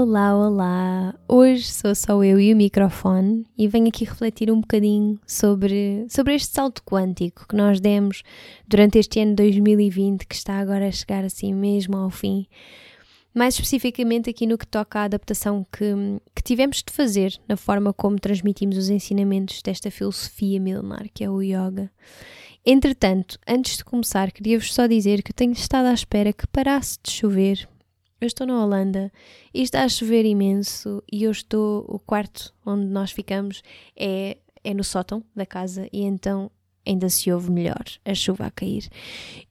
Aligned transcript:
Olá, 0.00 0.32
olá! 0.32 1.14
Hoje 1.26 1.64
sou 1.64 1.92
só 1.92 2.22
eu 2.22 2.38
e 2.38 2.54
o 2.54 2.56
microfone 2.56 3.44
e 3.58 3.66
venho 3.66 3.88
aqui 3.88 4.04
refletir 4.04 4.48
um 4.48 4.60
bocadinho 4.60 5.18
sobre, 5.26 6.06
sobre 6.08 6.36
este 6.36 6.54
salto 6.54 6.84
quântico 6.84 7.48
que 7.48 7.56
nós 7.56 7.80
demos 7.80 8.22
durante 8.68 8.96
este 8.96 9.18
ano 9.18 9.34
2020 9.34 10.24
que 10.24 10.36
está 10.36 10.60
agora 10.60 10.86
a 10.86 10.92
chegar 10.92 11.24
assim 11.24 11.52
mesmo 11.52 11.96
ao 11.96 12.10
fim. 12.10 12.46
Mais 13.34 13.54
especificamente 13.54 14.30
aqui 14.30 14.46
no 14.46 14.56
que 14.56 14.68
toca 14.68 15.00
à 15.00 15.02
adaptação 15.02 15.66
que, 15.72 15.92
que 16.32 16.44
tivemos 16.44 16.76
de 16.76 16.92
fazer 16.92 17.36
na 17.48 17.56
forma 17.56 17.92
como 17.92 18.20
transmitimos 18.20 18.76
os 18.76 18.90
ensinamentos 18.90 19.60
desta 19.62 19.90
filosofia 19.90 20.60
milenar 20.60 21.08
que 21.12 21.24
é 21.24 21.28
o 21.28 21.42
yoga. 21.42 21.90
Entretanto, 22.64 23.36
antes 23.48 23.76
de 23.76 23.84
começar, 23.84 24.30
queria-vos 24.30 24.72
só 24.72 24.86
dizer 24.86 25.24
que 25.24 25.32
tenho 25.32 25.52
estado 25.52 25.86
à 25.86 25.92
espera 25.92 26.32
que 26.32 26.46
parasse 26.46 26.98
de 27.02 27.10
chover 27.10 27.68
eu 28.20 28.26
estou 28.26 28.46
na 28.46 28.62
Holanda 28.62 29.12
e 29.54 29.62
está 29.62 29.84
a 29.84 29.88
chover 29.88 30.24
imenso 30.24 31.02
e 31.10 31.24
eu 31.24 31.30
estou, 31.30 31.84
o 31.88 31.98
quarto 31.98 32.52
onde 32.66 32.86
nós 32.86 33.10
ficamos 33.10 33.62
é, 33.96 34.38
é 34.64 34.74
no 34.74 34.82
sótão 34.82 35.22
da 35.34 35.46
casa 35.46 35.88
e 35.92 36.02
então 36.02 36.50
ainda 36.86 37.08
se 37.08 37.30
ouve 37.30 37.50
melhor 37.50 37.84
a 38.04 38.14
chuva 38.14 38.46
a 38.46 38.50
cair. 38.50 38.88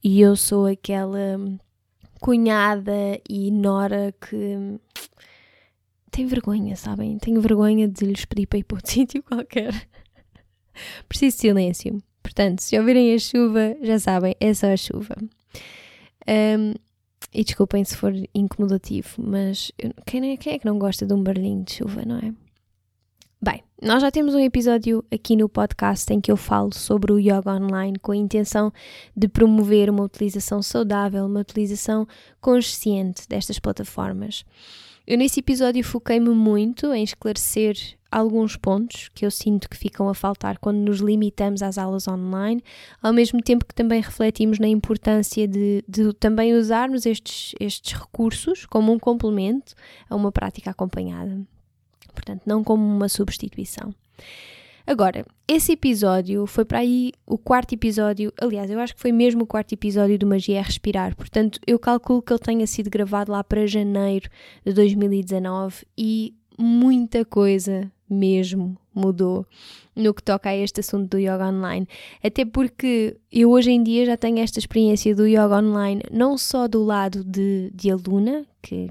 E 0.03 0.19
eu 0.19 0.35
sou 0.35 0.65
aquela 0.65 1.39
cunhada 2.19 3.21
e 3.29 3.51
nora 3.51 4.13
que 4.19 4.79
tem 6.11 6.25
vergonha, 6.25 6.75
sabem? 6.75 7.17
Tenho 7.19 7.39
vergonha 7.39 7.87
de 7.87 8.05
lhes 8.05 8.25
pedir 8.25 8.47
para 8.47 8.59
ir 8.59 8.63
para 8.63 8.77
outro 8.77 8.91
sítio 8.91 9.23
qualquer. 9.23 9.87
Preciso 11.07 11.37
de 11.37 11.41
silêncio. 11.41 12.03
Portanto, 12.21 12.61
se 12.61 12.77
ouvirem 12.77 13.13
a 13.13 13.19
chuva, 13.19 13.77
já 13.81 13.99
sabem, 13.99 14.35
é 14.39 14.53
só 14.53 14.73
a 14.73 14.77
chuva. 14.77 15.15
Um, 16.27 16.73
e 17.33 17.43
desculpem 17.43 17.83
se 17.83 17.95
for 17.95 18.13
incomodativo, 18.33 19.09
mas 19.17 19.71
quem, 20.05 20.33
é, 20.33 20.37
quem 20.37 20.53
é 20.53 20.59
que 20.59 20.65
não 20.65 20.79
gosta 20.79 21.05
de 21.05 21.13
um 21.13 21.21
barulhinho 21.21 21.63
de 21.63 21.73
chuva, 21.73 22.03
não 22.05 22.17
é? 22.17 22.33
Bem, 23.39 23.63
nós 23.79 24.01
já 24.01 24.09
temos 24.09 24.33
um 24.33 24.39
episódio 24.39 25.05
aqui 25.11 25.35
no 25.35 25.47
podcast 25.47 26.11
em 26.11 26.19
que 26.19 26.31
eu 26.31 26.37
falo 26.37 26.73
sobre 26.73 27.11
o 27.11 27.19
yoga 27.19 27.51
online 27.51 27.99
com 27.99 28.11
a 28.11 28.15
intenção 28.15 28.73
de 29.15 29.27
promover 29.27 29.91
uma 29.91 30.03
utilização 30.03 30.63
saudável, 30.63 31.25
uma 31.25 31.41
utilização 31.41 32.07
consciente 32.41 33.27
destas 33.29 33.59
plataformas. 33.59 34.43
Eu 35.07 35.17
nesse 35.17 35.39
episódio 35.39 35.81
foquei-me 35.85 36.31
muito 36.31 36.93
em 36.93 37.01
esclarecer 37.01 37.77
alguns 38.11 38.57
pontos 38.57 39.09
que 39.15 39.25
eu 39.25 39.31
sinto 39.31 39.69
que 39.69 39.77
ficam 39.77 40.09
a 40.09 40.13
faltar 40.13 40.57
quando 40.57 40.79
nos 40.79 40.99
limitamos 40.99 41.63
às 41.63 41.77
aulas 41.77 42.09
online, 42.09 42.61
ao 43.01 43.13
mesmo 43.13 43.41
tempo 43.41 43.63
que 43.63 43.73
também 43.73 44.01
refletimos 44.01 44.59
na 44.59 44.67
importância 44.67 45.47
de, 45.47 45.81
de 45.87 46.11
também 46.15 46.53
usarmos 46.53 47.05
estes, 47.05 47.55
estes 47.57 47.97
recursos 47.97 48.65
como 48.65 48.91
um 48.91 48.99
complemento 48.99 49.73
a 50.09 50.15
uma 50.15 50.29
prática 50.29 50.71
acompanhada. 50.71 51.39
Portanto, 52.13 52.41
não 52.45 52.61
como 52.61 52.85
uma 52.85 53.07
substituição. 53.07 53.95
Agora, 54.87 55.25
esse 55.45 55.73
episódio 55.73 56.47
foi 56.47 56.63
para 56.63 56.79
aí 56.79 57.11
o 57.25 57.37
quarto 57.37 57.73
episódio, 57.73 58.31
aliás, 58.39 58.71
eu 58.71 58.79
acho 58.79 58.95
que 58.95 59.01
foi 59.01 59.11
mesmo 59.11 59.43
o 59.43 59.45
quarto 59.45 59.73
episódio 59.73 60.17
do 60.17 60.25
Magia 60.25 60.59
é 60.59 60.61
Respirar, 60.61 61.13
portanto, 61.13 61.59
eu 61.67 61.77
calculo 61.77 62.21
que 62.21 62.31
ele 62.31 62.39
tenha 62.39 62.65
sido 62.65 62.89
gravado 62.89 63.33
lá 63.33 63.43
para 63.43 63.67
janeiro 63.67 64.29
de 64.65 64.71
2019 64.71 65.85
e 65.97 66.33
muita 66.57 67.25
coisa 67.25 67.91
mesmo 68.09 68.77
mudou 68.95 69.45
no 69.93 70.13
que 70.13 70.23
toca 70.23 70.51
a 70.51 70.55
este 70.55 70.79
assunto 70.79 71.09
do 71.09 71.19
yoga 71.19 71.49
online. 71.49 71.85
Até 72.23 72.45
porque 72.45 73.17
eu 73.29 73.51
hoje 73.51 73.71
em 73.71 73.83
dia 73.83 74.05
já 74.05 74.15
tenho 74.15 74.39
esta 74.39 74.57
experiência 74.57 75.13
do 75.13 75.27
yoga 75.27 75.57
online, 75.57 76.01
não 76.09 76.37
só 76.37 76.65
do 76.65 76.81
lado 76.81 77.25
de, 77.25 77.71
de 77.75 77.91
aluna, 77.91 78.45
que, 78.61 78.89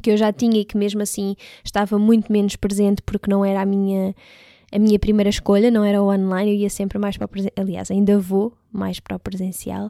que 0.00 0.10
eu 0.10 0.16
já 0.16 0.32
tinha 0.32 0.62
e 0.62 0.64
que 0.64 0.78
mesmo 0.78 1.02
assim 1.02 1.36
estava 1.62 1.98
muito 1.98 2.32
menos 2.32 2.56
presente 2.56 3.02
porque 3.02 3.30
não 3.30 3.44
era 3.44 3.60
a 3.60 3.66
minha 3.66 4.14
a 4.74 4.78
minha 4.78 4.98
primeira 4.98 5.30
escolha 5.30 5.70
não 5.70 5.84
era 5.84 6.02
o 6.02 6.12
online, 6.12 6.50
eu 6.50 6.56
ia 6.56 6.68
sempre 6.68 6.98
mais 6.98 7.16
para 7.16 7.26
o 7.26 7.28
presencial. 7.28 7.64
Aliás, 7.64 7.90
ainda 7.92 8.18
vou 8.18 8.52
mais 8.72 8.98
para 8.98 9.14
o 9.14 9.20
presencial. 9.20 9.88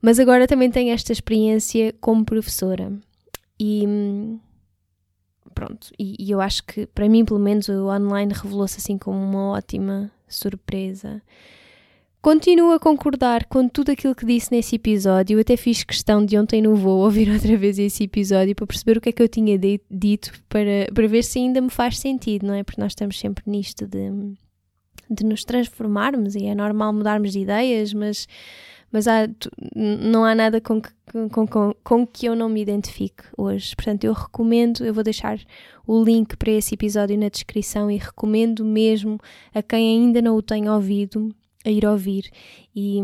Mas 0.00 0.18
agora 0.18 0.48
também 0.48 0.68
tenho 0.72 0.92
esta 0.92 1.12
experiência 1.12 1.94
como 2.00 2.24
professora. 2.24 2.92
E 3.60 3.86
pronto, 5.54 5.88
e, 5.96 6.16
e 6.18 6.32
eu 6.32 6.40
acho 6.40 6.64
que 6.64 6.84
para 6.86 7.08
mim, 7.08 7.24
pelo 7.24 7.38
menos, 7.38 7.68
o 7.68 7.86
online 7.86 8.32
revelou-se 8.34 8.78
assim 8.78 8.98
como 8.98 9.16
uma 9.16 9.50
ótima 9.52 10.10
surpresa. 10.26 11.22
Continuo 12.22 12.70
a 12.70 12.78
concordar 12.78 13.46
com 13.46 13.68
tudo 13.68 13.90
aquilo 13.90 14.14
que 14.14 14.24
disse 14.24 14.52
nesse 14.52 14.76
episódio. 14.76 15.34
Eu 15.34 15.40
até 15.40 15.56
fiz 15.56 15.82
questão 15.82 16.24
de 16.24 16.38
ontem 16.38 16.62
no 16.62 16.76
voo 16.76 17.00
ouvir 17.00 17.28
outra 17.34 17.56
vez 17.56 17.80
esse 17.80 18.04
episódio 18.04 18.54
para 18.54 18.64
perceber 18.64 18.96
o 18.96 19.00
que 19.00 19.08
é 19.08 19.12
que 19.12 19.20
eu 19.20 19.28
tinha 19.28 19.58
dito 19.90 20.30
para, 20.48 20.86
para 20.94 21.08
ver 21.08 21.24
se 21.24 21.40
ainda 21.40 21.60
me 21.60 21.68
faz 21.68 21.98
sentido, 21.98 22.46
não 22.46 22.54
é? 22.54 22.62
Porque 22.62 22.80
nós 22.80 22.92
estamos 22.92 23.18
sempre 23.18 23.42
nisto 23.44 23.88
de, 23.88 24.08
de 25.10 25.24
nos 25.24 25.42
transformarmos 25.42 26.36
e 26.36 26.46
é 26.46 26.54
normal 26.54 26.92
mudarmos 26.92 27.32
de 27.32 27.40
ideias, 27.40 27.92
mas, 27.92 28.28
mas 28.92 29.08
há, 29.08 29.28
não 29.74 30.24
há 30.24 30.32
nada 30.32 30.60
com 30.60 30.80
que, 30.80 30.90
com, 31.28 31.44
com, 31.44 31.74
com 31.82 32.06
que 32.06 32.26
eu 32.26 32.36
não 32.36 32.48
me 32.48 32.62
identifique 32.62 33.24
hoje. 33.36 33.74
Portanto, 33.74 34.04
eu 34.04 34.12
recomendo, 34.12 34.84
eu 34.84 34.94
vou 34.94 35.02
deixar 35.02 35.40
o 35.84 36.04
link 36.04 36.36
para 36.36 36.52
esse 36.52 36.76
episódio 36.76 37.18
na 37.18 37.28
descrição 37.28 37.90
e 37.90 37.96
recomendo 37.96 38.64
mesmo 38.64 39.18
a 39.52 39.60
quem 39.60 40.04
ainda 40.04 40.22
não 40.22 40.36
o 40.36 40.40
tenha 40.40 40.72
ouvido 40.72 41.34
a 41.64 41.70
ir 41.70 41.86
ouvir. 41.86 42.30
E 42.74 43.00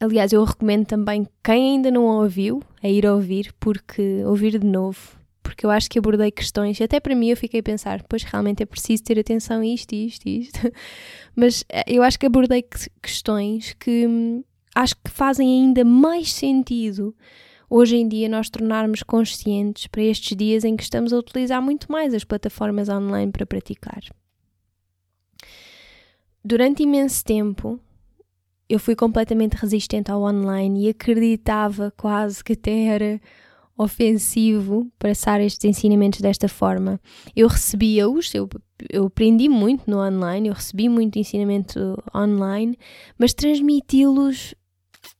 aliás, 0.00 0.32
eu 0.32 0.44
recomendo 0.44 0.86
também 0.86 1.26
quem 1.42 1.72
ainda 1.72 1.90
não 1.90 2.04
ouviu 2.04 2.62
a 2.82 2.88
ir 2.88 3.06
ouvir, 3.06 3.52
porque 3.58 4.22
ouvir 4.24 4.58
de 4.58 4.66
novo. 4.66 4.98
Porque 5.42 5.66
eu 5.66 5.70
acho 5.70 5.90
que 5.90 5.98
abordei 5.98 6.30
questões, 6.30 6.80
até 6.80 6.98
para 6.98 7.14
mim 7.14 7.28
eu 7.28 7.36
fiquei 7.36 7.60
a 7.60 7.62
pensar, 7.62 8.02
pois 8.08 8.22
realmente 8.22 8.62
é 8.62 8.66
preciso 8.66 9.04
ter 9.04 9.18
atenção 9.18 9.60
a 9.60 9.66
isto, 9.66 9.94
isto, 9.94 10.26
isto. 10.26 10.58
Mas 11.36 11.64
eh, 11.68 11.84
eu 11.86 12.02
acho 12.02 12.18
que 12.18 12.26
abordei 12.26 12.64
questões 13.02 13.74
que 13.74 14.06
hum, 14.06 14.42
acho 14.74 14.96
que 14.96 15.10
fazem 15.10 15.46
ainda 15.46 15.84
mais 15.84 16.32
sentido 16.32 17.14
hoje 17.68 17.96
em 17.96 18.08
dia 18.08 18.28
nós 18.28 18.48
tornarmos 18.48 19.02
conscientes 19.02 19.86
para 19.86 20.02
estes 20.02 20.36
dias 20.36 20.64
em 20.64 20.76
que 20.76 20.82
estamos 20.82 21.12
a 21.12 21.18
utilizar 21.18 21.60
muito 21.60 21.92
mais 21.92 22.14
as 22.14 22.24
plataformas 22.24 22.88
online 22.88 23.30
para 23.30 23.44
praticar 23.44 24.02
durante 26.44 26.82
imenso 26.82 27.24
tempo 27.24 27.80
eu 28.68 28.78
fui 28.78 28.94
completamente 28.94 29.54
resistente 29.54 30.10
ao 30.10 30.22
online 30.22 30.86
e 30.86 30.88
acreditava 30.88 31.92
quase 31.96 32.42
que 32.42 32.54
até 32.54 32.84
era 32.84 33.20
ofensivo 33.76 34.90
passar 34.98 35.40
estes 35.40 35.64
ensinamentos 35.64 36.20
desta 36.20 36.48
forma. 36.48 37.00
Eu 37.34 37.48
recebia-os, 37.48 38.32
eu, 38.34 38.48
eu 38.90 39.06
aprendi 39.06 39.48
muito 39.48 39.90
no 39.90 39.98
online, 39.98 40.48
eu 40.48 40.54
recebi 40.54 40.88
muito 40.88 41.18
ensinamento 41.18 42.02
online, 42.14 42.78
mas 43.18 43.34
transmiti-los 43.34 44.54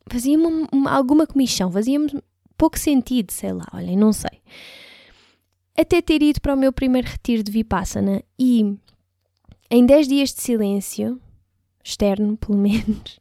fazia-me 0.08 0.68
alguma 0.86 1.26
comissão, 1.26 1.70
fazia-me 1.70 2.22
pouco 2.56 2.78
sentido, 2.78 3.30
sei 3.32 3.52
lá, 3.52 3.66
olhem, 3.72 3.96
não 3.96 4.12
sei. 4.12 4.40
Até 5.76 6.00
ter 6.00 6.22
ido 6.22 6.40
para 6.40 6.54
o 6.54 6.56
meu 6.56 6.72
primeiro 6.72 7.08
retiro 7.08 7.42
de 7.42 7.50
Vipassana 7.50 8.22
e 8.38 8.76
em 9.70 9.84
10 9.86 10.08
dias 10.08 10.34
de 10.34 10.42
silêncio, 10.42 11.20
externo 11.82 12.36
pelo 12.36 12.56
menos, 12.58 13.20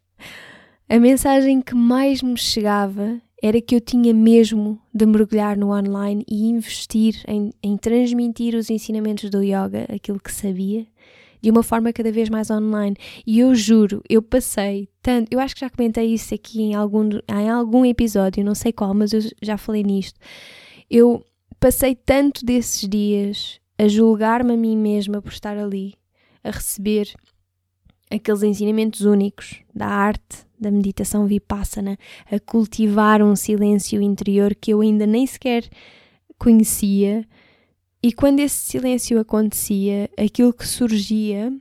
a 0.89 0.99
mensagem 0.99 1.61
que 1.61 1.73
mais 1.73 2.21
me 2.21 2.37
chegava 2.37 3.21
era 3.41 3.59
que 3.59 3.75
eu 3.75 3.81
tinha 3.81 4.13
mesmo 4.13 4.79
de 4.93 5.05
mergulhar 5.05 5.57
no 5.57 5.77
online 5.77 6.23
e 6.29 6.47
investir 6.47 7.21
em, 7.27 7.51
em 7.61 7.75
transmitir 7.75 8.55
os 8.55 8.69
ensinamentos 8.69 9.29
do 9.29 9.43
yoga, 9.43 9.85
aquilo 9.93 10.17
que 10.17 10.31
sabia, 10.31 10.87
de 11.41 11.51
uma 11.51 11.61
forma 11.61 11.91
cada 11.91 12.09
vez 12.09 12.29
mais 12.29 12.49
online. 12.49 12.95
E 13.27 13.39
eu 13.39 13.53
juro, 13.53 14.01
eu 14.09 14.21
passei 14.21 14.87
tanto, 15.01 15.27
eu 15.29 15.41
acho 15.41 15.55
que 15.55 15.61
já 15.61 15.69
comentei 15.69 16.13
isso 16.13 16.33
aqui 16.33 16.61
em 16.61 16.73
algum, 16.73 17.09
em 17.27 17.49
algum 17.49 17.83
episódio, 17.83 18.45
não 18.45 18.55
sei 18.55 18.71
qual, 18.71 18.93
mas 18.93 19.11
eu 19.11 19.19
já 19.41 19.57
falei 19.57 19.83
nisto. 19.83 20.17
Eu 20.89 21.21
passei 21.59 21.95
tanto 21.95 22.45
desses 22.45 22.87
dias 22.87 23.59
a 23.77 23.89
julgar-me 23.89 24.53
a 24.53 24.57
mim 24.57 24.77
mesma 24.77 25.21
por 25.21 25.33
estar 25.33 25.57
ali, 25.57 25.95
a 26.43 26.51
receber 26.51 27.13
aqueles 28.09 28.43
ensinamentos 28.43 29.01
únicos 29.01 29.61
da 29.73 29.87
arte, 29.87 30.45
da 30.59 30.69
meditação 30.69 31.25
vipassana, 31.25 31.97
a 32.31 32.39
cultivar 32.39 33.21
um 33.21 33.35
silêncio 33.35 34.01
interior 34.01 34.55
que 34.55 34.71
eu 34.71 34.81
ainda 34.81 35.05
nem 35.05 35.25
sequer 35.25 35.67
conhecia. 36.37 37.25
E 38.01 38.11
quando 38.11 38.39
esse 38.39 38.55
silêncio 38.55 39.19
acontecia, 39.19 40.09
aquilo 40.17 40.53
que 40.53 40.67
surgia 40.67 41.51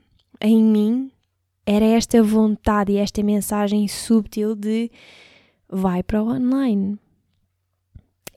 em 0.41 0.61
mim 0.61 1.11
era 1.65 1.85
esta 1.85 2.21
vontade 2.21 2.91
e 2.91 2.97
esta 2.97 3.23
mensagem 3.23 3.87
subtil 3.87 4.55
de 4.55 4.91
vai 5.69 6.03
para 6.03 6.21
o 6.21 6.29
online, 6.29 6.99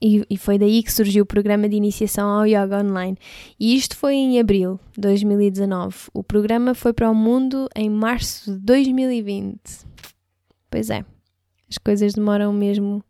e, 0.00 0.24
e, 0.28 0.36
foi 0.36 0.58
daí 0.58 0.82
que 0.82 0.92
surgiu 0.92 1.22
o 1.22 1.26
programa 1.26 1.68
de 1.68 1.76
iniciação 1.76 2.28
ao 2.28 2.46
Yoga 2.46 2.82
Online. 2.82 3.16
E 3.58 3.74
isto 3.74 3.96
foi 3.96 4.14
em 4.14 4.38
abril 4.38 4.78
de 4.92 5.00
2019. 5.00 6.10
O 6.12 6.22
programa 6.22 6.74
foi 6.74 6.92
para 6.92 7.10
o 7.10 7.14
mundo 7.14 7.68
em 7.74 7.88
março 7.88 8.52
de 8.52 8.58
2020. 8.58 9.58
Pois 10.70 10.90
é, 10.90 11.04
as 11.68 11.78
coisas 11.78 12.12
demoram 12.12 12.52
mesmo 12.52 13.02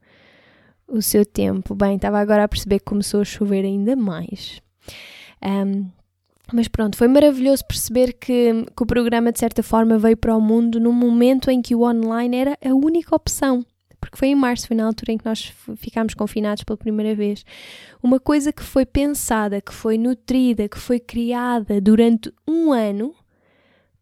o 0.86 1.02
seu 1.02 1.26
tempo. 1.26 1.74
Bem, 1.74 1.96
estava 1.96 2.20
agora 2.20 2.44
a 2.44 2.48
perceber 2.48 2.78
que 2.78 2.84
começou 2.84 3.20
a 3.20 3.24
chover 3.24 3.64
ainda 3.64 3.96
mais. 3.96 4.62
Um, 5.44 5.90
mas 6.52 6.68
pronto, 6.68 6.96
foi 6.96 7.08
maravilhoso 7.08 7.64
perceber 7.64 8.12
que, 8.12 8.64
que 8.76 8.82
o 8.82 8.86
programa, 8.86 9.32
de 9.32 9.40
certa 9.40 9.64
forma, 9.64 9.98
veio 9.98 10.16
para 10.16 10.36
o 10.36 10.40
mundo 10.40 10.78
num 10.78 10.92
momento 10.92 11.50
em 11.50 11.60
que 11.60 11.74
o 11.74 11.82
online 11.82 12.36
era 12.36 12.58
a 12.64 12.72
única 12.72 13.16
opção 13.16 13.64
porque 14.00 14.16
foi 14.16 14.28
em 14.28 14.34
março, 14.34 14.66
foi 14.66 14.76
na 14.76 14.86
altura 14.86 15.12
em 15.12 15.18
que 15.18 15.24
nós 15.24 15.52
ficámos 15.76 16.14
confinados 16.14 16.64
pela 16.64 16.76
primeira 16.76 17.14
vez. 17.14 17.44
Uma 18.02 18.20
coisa 18.20 18.52
que 18.52 18.62
foi 18.62 18.84
pensada, 18.86 19.60
que 19.60 19.72
foi 19.72 19.98
nutrida, 19.98 20.68
que 20.68 20.78
foi 20.78 21.00
criada 21.00 21.80
durante 21.80 22.32
um 22.46 22.72
ano 22.72 23.14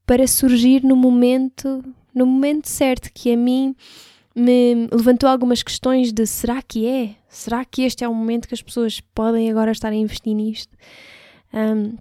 para 0.07 0.27
surgir 0.27 0.83
no 0.83 0.97
momento, 0.97 1.83
no 2.15 2.27
momento 2.27 2.69
certo, 2.69 3.11
que 3.13 3.33
a 3.33 3.37
mim 3.37 3.75
me 4.35 4.89
levantou 4.93 5.29
algumas 5.29 5.63
questões 5.63 6.13
de 6.13 6.27
será 6.27 6.61
que 6.61 6.87
é? 6.87 7.15
Será 7.29 7.65
que 7.65 7.83
este 7.83 8.05
é 8.05 8.09
o 8.09 8.15
momento 8.15 8.49
que 8.49 8.55
as 8.55 8.63
pessoas 8.63 9.01
podem 9.01 9.51
agora 9.51 9.71
estar 9.71 9.91
a 9.91 9.95
investir 9.95 10.35
nisto? 10.35 10.77
Um, 11.53 11.97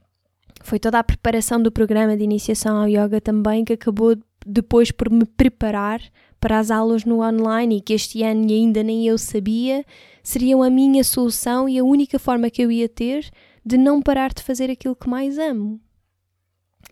foi 0.63 0.80
toda 0.80 0.98
a 0.98 1.04
preparação 1.04 1.62
do 1.62 1.72
programa 1.72 2.18
de 2.18 2.24
iniciação 2.24 2.78
ao 2.78 2.88
yoga 2.88 3.22
também 3.22 3.63
que 3.63 3.74
acabou 3.74 4.16
depois 4.45 4.92
por 4.92 5.10
me 5.10 5.25
preparar 5.25 6.01
para 6.44 6.60
as 6.60 6.69
aulas 6.69 7.06
no 7.06 7.22
online 7.22 7.78
e 7.78 7.81
que 7.81 7.94
este 7.94 8.22
ano 8.22 8.51
ainda 8.51 8.84
nem 8.84 9.07
eu 9.07 9.18
sabia, 9.18 9.86
seriam 10.22 10.62
a 10.62 10.69
minha 10.69 11.01
solução 11.01 11.69
e 11.69 11.80
a 11.80 11.86
única 11.86 12.19
forma 12.19 12.50
que 12.50 12.62
eu 12.62 12.69
ia 12.69 12.90
ter 12.90 13.31
de 13.66 13.78
não 13.78 14.01
parar 14.01 14.34
de 14.34 14.44
fazer 14.44 14.69
aquilo 14.69 14.94
que 14.94 15.07
mais 15.07 15.38
amo. 15.38 15.80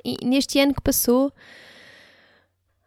E 0.06 0.25
neste 0.25 0.57
ano 0.57 0.74
que 0.74 0.81
passou, 0.81 1.33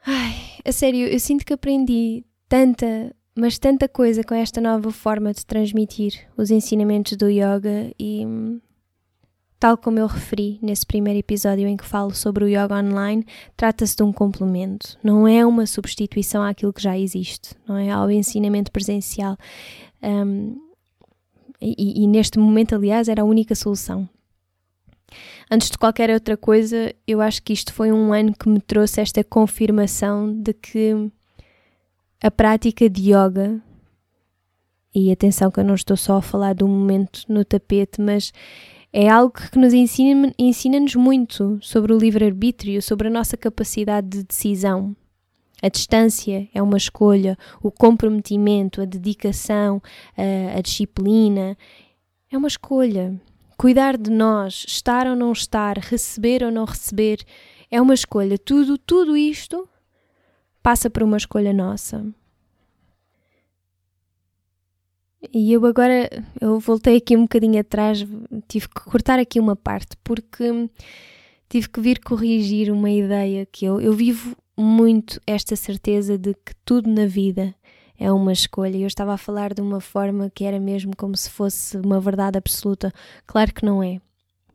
ai, 0.07 0.35
a 0.65 0.73
sério, 0.73 1.07
eu 1.07 1.21
sinto 1.21 1.45
que 1.45 1.53
aprendi 1.53 2.25
tanta, 2.49 3.15
mas 3.37 3.59
tanta 3.59 3.87
coisa 3.87 4.25
com 4.25 4.35
esta 4.35 4.59
nova 4.59 4.91
forma 4.91 5.35
de 5.35 5.45
transmitir 5.45 6.27
os 6.35 6.51
ensinamentos 6.51 7.15
do 7.19 7.29
yoga 7.29 7.93
e 8.01 8.25
Tal 9.65 9.79
como 9.79 9.99
eu 9.99 10.07
referi 10.07 10.59
nesse 10.61 10.85
primeiro 10.85 11.19
episódio 11.19 11.67
em 11.67 11.75
que 11.75 11.87
falo 11.87 12.15
sobre 12.15 12.45
o 12.45 12.47
yoga 12.47 12.77
online, 12.77 13.25
trata-se 13.57 13.97
de 13.97 14.03
um 14.03 14.13
complemento, 14.13 14.99
não 15.03 15.27
é 15.27 15.47
uma 15.47 15.65
substituição 15.65 16.43
àquilo 16.43 16.71
que 16.71 16.83
já 16.83 16.99
existe, 16.99 17.55
não 17.67 17.79
é 17.79 17.91
ao 17.91 18.11
ensinamento 18.11 18.71
presencial. 18.71 19.39
Um, 20.03 20.61
e, 21.63 22.05
e 22.05 22.07
neste 22.07 22.39
momento, 22.39 22.75
aliás, 22.75 23.09
era 23.09 23.23
a 23.23 23.25
única 23.25 23.55
solução. 23.55 24.07
Antes 25.51 25.71
de 25.71 25.79
qualquer 25.79 26.11
outra 26.11 26.37
coisa, 26.37 26.95
eu 27.07 27.23
acho 27.23 27.43
que 27.43 27.55
isto 27.55 27.73
foi 27.73 27.91
um 27.91 28.13
ano 28.13 28.35
que 28.35 28.51
me 28.51 28.61
trouxe 28.61 29.01
esta 29.01 29.25
confirmação 29.25 30.43
de 30.43 30.53
que 30.53 31.11
a 32.23 32.31
prática 32.31 32.91
de 32.91 33.15
yoga, 33.15 33.63
e 34.95 35.11
atenção 35.11 35.51
que 35.51 35.59
eu 35.59 35.65
não 35.65 35.75
estou 35.75 35.97
só 35.97 36.19
a 36.19 36.23
falar 36.23 36.55
um 36.63 36.69
momento 36.69 37.23
no 37.31 37.47
tapete, 37.47 37.99
mas 37.99 38.31
é 38.97 39.09
algo 39.09 39.35
que 39.35 39.59
nos 39.59 39.75
ensina-nos 39.75 40.33
ensina 40.39 40.79
muito 40.97 41.59
sobre 41.61 41.93
o 41.93 41.99
livre-arbítrio, 41.99 42.81
sobre 42.81 43.09
a 43.09 43.11
nossa 43.11 43.37
capacidade 43.37 44.07
de 44.07 44.23
decisão. 44.23 44.95
A 45.61 45.69
distância 45.69 46.49
é 46.55 46.63
uma 46.63 46.77
escolha, 46.77 47.37
o 47.61 47.73
comprometimento, 47.73 48.81
a 48.81 48.85
dedicação, 48.85 49.83
a, 50.17 50.59
a 50.59 50.61
disciplina 50.61 51.59
é 52.31 52.39
uma 52.39 52.47
escolha. 52.47 53.21
Cuidar 53.57 53.99
de 53.99 54.13
nós, 54.13 54.65
estar 54.69 55.09
ou 55.09 55.17
não 55.17 55.33
estar, 55.33 55.77
receber 55.77 56.45
ou 56.45 56.53
não 56.53 56.65
receber, 56.65 57.19
é 57.69 57.83
uma 57.83 57.95
escolha. 57.95 58.39
Tudo, 58.39 58.79
tudo 58.79 59.17
isto 59.17 59.69
passa 60.63 60.89
por 60.89 61.03
uma 61.03 61.17
escolha 61.17 61.53
nossa. 61.53 62.07
E 65.33 65.53
eu 65.53 65.65
agora, 65.67 66.09
eu 66.41 66.59
voltei 66.59 66.97
aqui 66.97 67.17
um 67.17 67.23
bocadinho 67.23 67.61
atrás, 67.61 68.05
tive 68.49 68.69
que 68.69 68.81
cortar 68.85 69.19
aqui 69.19 69.39
uma 69.39 69.57
parte, 69.57 69.97
porque 70.03 70.69
tive 71.49 71.69
que 71.69 71.81
vir 71.81 72.01
corrigir 72.01 72.71
uma 72.71 72.91
ideia 72.91 73.47
que 73.47 73.65
eu, 73.65 73.81
eu 73.81 73.93
vivo 73.93 74.37
muito 74.57 75.21
esta 75.27 75.57
certeza 75.57 76.17
de 76.17 76.35
que 76.35 76.55
tudo 76.65 76.89
na 76.89 77.07
vida 77.07 77.55
é 77.99 78.11
uma 78.11 78.33
escolha. 78.33 78.77
Eu 78.77 78.87
estava 78.87 79.15
a 79.15 79.19
falar 79.19 79.55
de 79.55 79.61
uma 79.61 79.81
forma 79.81 80.31
que 80.31 80.45
era 80.45 80.59
mesmo 80.59 80.97
como 80.97 81.17
se 81.17 81.31
fosse 81.31 81.77
uma 81.77 82.01
verdade 82.01 82.39
absoluta. 82.39 82.93
Claro 83.27 83.53
que 83.53 83.65
não 83.65 83.83
é. 83.83 84.01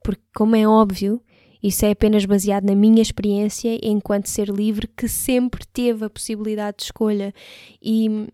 Porque, 0.04 0.22
como 0.34 0.56
é 0.56 0.68
óbvio, 0.68 1.22
isso 1.62 1.86
é 1.86 1.92
apenas 1.92 2.26
baseado 2.26 2.66
na 2.66 2.76
minha 2.76 3.02
experiência 3.02 3.78
enquanto 3.82 4.28
ser 4.28 4.50
livre 4.50 4.88
que 4.88 5.08
sempre 5.08 5.66
teve 5.68 6.06
a 6.06 6.10
possibilidade 6.10 6.78
de 6.78 6.84
escolha. 6.84 7.34
E 7.82 8.28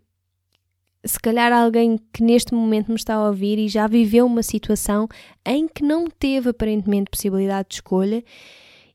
se 1.06 1.18
calhar 1.20 1.52
alguém 1.52 1.98
que 2.12 2.22
neste 2.22 2.54
momento 2.54 2.88
me 2.88 2.96
está 2.96 3.14
a 3.14 3.28
ouvir 3.28 3.58
e 3.58 3.68
já 3.68 3.86
viveu 3.86 4.26
uma 4.26 4.42
situação 4.42 5.08
em 5.44 5.68
que 5.68 5.82
não 5.82 6.06
teve 6.06 6.50
aparentemente 6.50 7.10
possibilidade 7.10 7.68
de 7.68 7.74
escolha, 7.76 8.24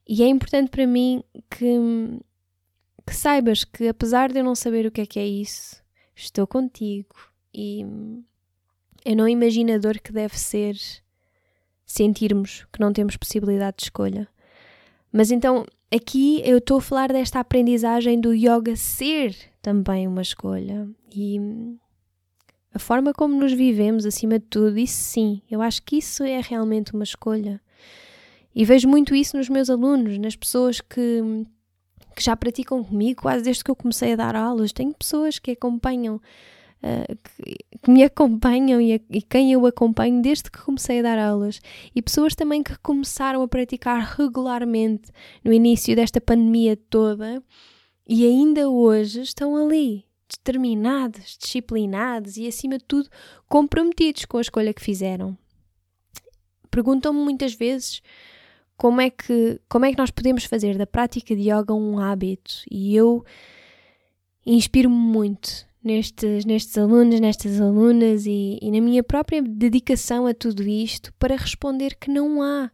e 0.07 0.23
é 0.23 0.27
importante 0.27 0.69
para 0.69 0.85
mim 0.85 1.23
que, 1.49 2.19
que 3.05 3.15
saibas 3.15 3.63
que 3.63 3.87
apesar 3.87 4.31
de 4.31 4.39
eu 4.39 4.43
não 4.43 4.55
saber 4.55 4.85
o 4.85 4.91
que 4.91 5.01
é 5.01 5.05
que 5.05 5.19
é 5.19 5.25
isso, 5.25 5.81
estou 6.15 6.45
contigo 6.45 7.15
e 7.53 7.85
eu 9.05 9.15
não 9.15 9.27
imagino 9.27 9.73
a 9.73 9.77
dor 9.77 9.99
que 9.99 10.11
deve 10.11 10.37
ser 10.37 10.75
sentirmos 11.85 12.65
que 12.71 12.79
não 12.79 12.93
temos 12.93 13.17
possibilidade 13.17 13.77
de 13.77 13.83
escolha. 13.83 14.27
Mas 15.11 15.29
então, 15.29 15.65
aqui 15.93 16.41
eu 16.45 16.59
estou 16.59 16.77
a 16.77 16.81
falar 16.81 17.11
desta 17.11 17.39
aprendizagem 17.39 18.19
do 18.19 18.33
yoga 18.33 18.75
ser 18.75 19.35
também 19.61 20.07
uma 20.07 20.21
escolha. 20.21 20.87
E 21.13 21.37
a 22.73 22.79
forma 22.79 23.13
como 23.13 23.35
nos 23.35 23.51
vivemos, 23.51 24.05
acima 24.05 24.39
de 24.39 24.45
tudo, 24.45 24.77
isso 24.79 24.97
sim, 24.97 25.41
eu 25.49 25.61
acho 25.61 25.83
que 25.83 25.97
isso 25.97 26.23
é 26.23 26.39
realmente 26.39 26.93
uma 26.93 27.03
escolha. 27.03 27.61
E 28.55 28.63
vejo 28.63 28.87
muito 28.87 29.13
isso 29.13 29.37
nos 29.37 29.49
meus 29.49 29.69
alunos, 29.69 30.17
nas 30.17 30.35
pessoas 30.35 30.79
que, 30.79 31.21
que 32.15 32.23
já 32.23 32.35
praticam 32.35 32.83
comigo, 32.83 33.21
quase 33.21 33.43
desde 33.43 33.63
que 33.63 33.71
eu 33.71 33.75
comecei 33.75 34.13
a 34.13 34.15
dar 34.15 34.35
aulas. 34.35 34.71
Tenho 34.71 34.93
pessoas 34.93 35.39
que 35.39 35.51
acompanham, 35.51 36.15
uh, 36.15 37.17
que, 37.23 37.55
que, 37.81 37.91
me 37.91 38.03
acompanham 38.03 38.79
e, 38.79 38.93
a, 38.93 38.99
e 39.09 39.21
quem 39.21 39.53
eu 39.53 39.65
acompanho 39.65 40.21
desde 40.21 40.51
que 40.51 40.61
comecei 40.61 40.99
a 40.99 41.03
dar 41.03 41.19
aulas. 41.19 41.61
E 41.95 42.01
pessoas 42.01 42.35
também 42.35 42.61
que 42.61 42.77
começaram 42.79 43.41
a 43.41 43.47
praticar 43.47 44.15
regularmente 44.17 45.11
no 45.43 45.53
início 45.53 45.95
desta 45.95 46.19
pandemia 46.19 46.77
toda 46.89 47.41
e 48.07 48.25
ainda 48.25 48.69
hoje 48.69 49.21
estão 49.21 49.55
ali 49.55 50.05
determinados, 50.37 51.37
disciplinados 51.39 52.37
e, 52.37 52.47
acima 52.47 52.77
de 52.77 52.85
tudo, 52.85 53.09
comprometidos 53.47 54.25
com 54.25 54.37
a 54.37 54.41
escolha 54.41 54.73
que 54.73 54.81
fizeram. 54.81 55.37
Perguntam-me 56.69 57.19
muitas 57.19 57.53
vezes 57.53 58.01
como 58.77 59.01
é, 59.01 59.09
que, 59.09 59.59
como 59.69 59.85
é 59.85 59.91
que 59.91 59.97
nós 59.97 60.09
podemos 60.09 60.45
fazer 60.45 60.77
da 60.77 60.87
prática 60.87 61.35
de 61.35 61.51
yoga 61.51 61.73
um 61.73 61.99
hábito 61.99 62.63
e 62.69 62.95
eu 62.95 63.23
inspiro-me 64.45 64.95
muito 64.95 65.67
nestes, 65.83 66.45
nestes 66.45 66.77
alunos, 66.77 67.19
nestas 67.19 67.59
alunas 67.59 68.25
e, 68.25 68.57
e 68.61 68.71
na 68.71 68.81
minha 68.81 69.03
própria 69.03 69.41
dedicação 69.41 70.25
a 70.25 70.33
tudo 70.33 70.63
isto 70.63 71.13
para 71.19 71.35
responder 71.35 71.95
que 71.95 72.09
não 72.09 72.41
há 72.41 72.71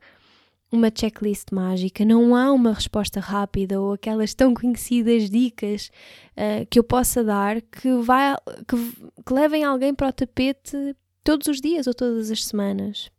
uma 0.71 0.91
checklist 0.93 1.51
mágica, 1.51 2.03
não 2.03 2.35
há 2.35 2.51
uma 2.51 2.73
resposta 2.73 3.19
rápida 3.19 3.79
ou 3.79 3.93
aquelas 3.93 4.33
tão 4.33 4.53
conhecidas 4.53 5.29
dicas 5.29 5.89
uh, 6.31 6.65
que 6.69 6.77
eu 6.77 6.83
possa 6.83 7.23
dar 7.23 7.61
que, 7.61 7.89
vai, 8.01 8.35
que, 8.67 9.23
que 9.25 9.33
levem 9.33 9.63
alguém 9.63 9.93
para 9.93 10.09
o 10.09 10.13
tapete 10.13 10.95
todos 11.23 11.47
os 11.47 11.61
dias 11.61 11.87
ou 11.87 11.93
todas 11.93 12.29
as 12.31 12.45
semanas. 12.45 13.09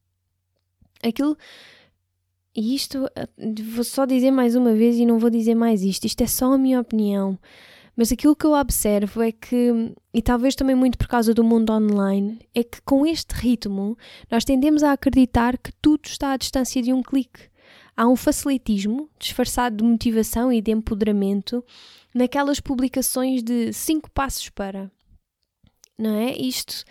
Aquilo. 1.02 1.37
E 2.55 2.75
isto, 2.75 3.09
eh, 3.14 3.28
vou 3.75 3.85
só 3.85 4.05
dizer 4.05 4.31
mais 4.31 4.57
uma 4.57 4.75
vez 4.75 4.97
e 4.97 5.07
não 5.07 5.19
vou 5.19 5.31
dizer 5.31 5.55
mais 5.55 5.83
isto, 5.83 6.07
isto 6.07 6.21
é 6.23 6.26
só 6.26 6.55
a 6.55 6.59
minha 6.59 6.81
opinião. 6.81 7.38
Mas 7.99 8.12
aquilo 8.12 8.37
que 8.37 8.47
eu 8.47 8.52
observo 8.52 9.21
é 9.21 9.33
que, 9.33 9.93
e 10.14 10.23
talvez 10.23 10.55
também 10.55 10.76
muito 10.76 10.97
por 10.97 11.09
causa 11.09 11.35
do 11.35 11.43
mundo 11.43 11.73
online, 11.73 12.38
é 12.55 12.62
que 12.62 12.81
com 12.83 13.05
este 13.05 13.35
ritmo 13.35 13.99
nós 14.31 14.45
tendemos 14.45 14.85
a 14.85 14.93
acreditar 14.93 15.59
que 15.59 15.73
tudo 15.83 16.07
está 16.07 16.31
à 16.31 16.37
distância 16.37 16.81
de 16.81 16.93
um 16.93 17.02
clique. 17.02 17.50
Há 17.97 18.07
um 18.07 18.14
facilitismo 18.14 19.11
disfarçado 19.19 19.78
de 19.78 19.83
motivação 19.83 20.52
e 20.52 20.62
de 20.62 20.71
empoderamento 20.71 21.64
naquelas 22.14 22.61
publicações 22.61 23.43
de 23.43 23.73
cinco 23.73 24.09
passos 24.12 24.49
para. 24.49 24.88
Não 25.99 26.14
é? 26.14 26.37
Isto 26.37 26.85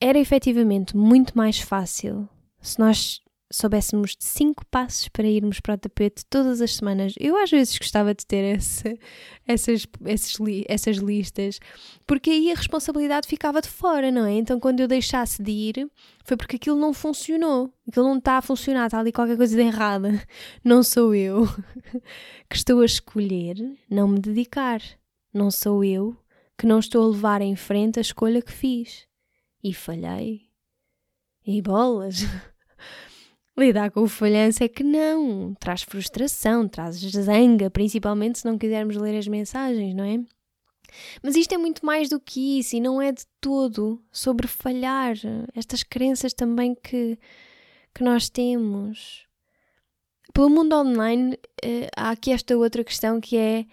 era 0.00 0.18
efetivamente 0.18 0.96
muito 0.96 1.36
mais 1.36 1.60
fácil 1.60 2.26
se 2.62 2.78
nós 2.78 3.20
soubéssemos 3.50 4.14
de 4.14 4.24
cinco 4.24 4.64
passos 4.66 5.08
para 5.08 5.26
irmos 5.26 5.58
para 5.60 5.74
o 5.74 5.78
tapete 5.78 6.24
todas 6.26 6.60
as 6.60 6.76
semanas. 6.76 7.14
Eu 7.18 7.36
às 7.36 7.50
vezes 7.50 7.78
gostava 7.78 8.14
de 8.14 8.26
ter 8.26 8.56
esse, 8.56 8.98
essas, 9.46 9.86
esses, 10.04 10.36
essas 10.68 10.96
listas, 10.98 11.58
porque 12.06 12.30
aí 12.30 12.52
a 12.52 12.54
responsabilidade 12.54 13.26
ficava 13.26 13.60
de 13.60 13.68
fora, 13.68 14.10
não 14.10 14.26
é? 14.26 14.32
Então 14.32 14.60
quando 14.60 14.80
eu 14.80 14.88
deixasse 14.88 15.42
de 15.42 15.50
ir, 15.50 15.90
foi 16.24 16.36
porque 16.36 16.56
aquilo 16.56 16.78
não 16.78 16.92
funcionou. 16.92 17.72
Aquilo 17.88 18.06
não 18.06 18.18
está 18.18 18.38
a 18.38 18.42
funcionar, 18.42 18.86
está 18.86 18.98
ali 18.98 19.12
qualquer 19.12 19.36
coisa 19.36 19.56
de 19.56 19.62
errada. 19.62 20.22
Não 20.62 20.82
sou 20.82 21.14
eu 21.14 21.46
que 22.50 22.56
estou 22.56 22.80
a 22.80 22.84
escolher 22.84 23.56
não 23.88 24.06
me 24.06 24.18
dedicar. 24.18 24.82
Não 25.32 25.50
sou 25.50 25.82
eu 25.82 26.16
que 26.58 26.66
não 26.66 26.80
estou 26.80 27.04
a 27.04 27.08
levar 27.08 27.40
em 27.40 27.54
frente 27.54 27.98
a 27.98 28.02
escolha 28.02 28.42
que 28.42 28.52
fiz. 28.52 29.06
E 29.62 29.72
falhei. 29.72 30.48
E 31.46 31.62
bolas! 31.62 32.24
Lidar 33.58 33.90
com 33.90 34.02
o 34.02 34.08
falhanço 34.08 34.62
é 34.62 34.68
que 34.68 34.84
não, 34.84 35.52
traz 35.58 35.82
frustração, 35.82 36.68
traz 36.68 36.96
zanga, 36.98 37.68
principalmente 37.68 38.38
se 38.38 38.44
não 38.44 38.56
quisermos 38.56 38.94
ler 38.96 39.18
as 39.18 39.26
mensagens, 39.26 39.92
não 39.96 40.04
é? 40.04 40.20
Mas 41.20 41.34
isto 41.34 41.52
é 41.54 41.58
muito 41.58 41.84
mais 41.84 42.08
do 42.08 42.20
que 42.20 42.60
isso 42.60 42.76
e 42.76 42.80
não 42.80 43.02
é 43.02 43.10
de 43.10 43.24
todo 43.40 44.00
sobre 44.12 44.46
falhar, 44.46 45.16
estas 45.56 45.82
crenças 45.82 46.32
também 46.32 46.72
que, 46.72 47.18
que 47.92 48.04
nós 48.04 48.30
temos. 48.30 49.26
Pelo 50.32 50.50
mundo 50.50 50.76
online, 50.76 51.36
eh, 51.60 51.88
há 51.96 52.10
aqui 52.10 52.30
esta 52.30 52.56
outra 52.56 52.84
questão 52.84 53.20
que 53.20 53.36
é 53.36 53.66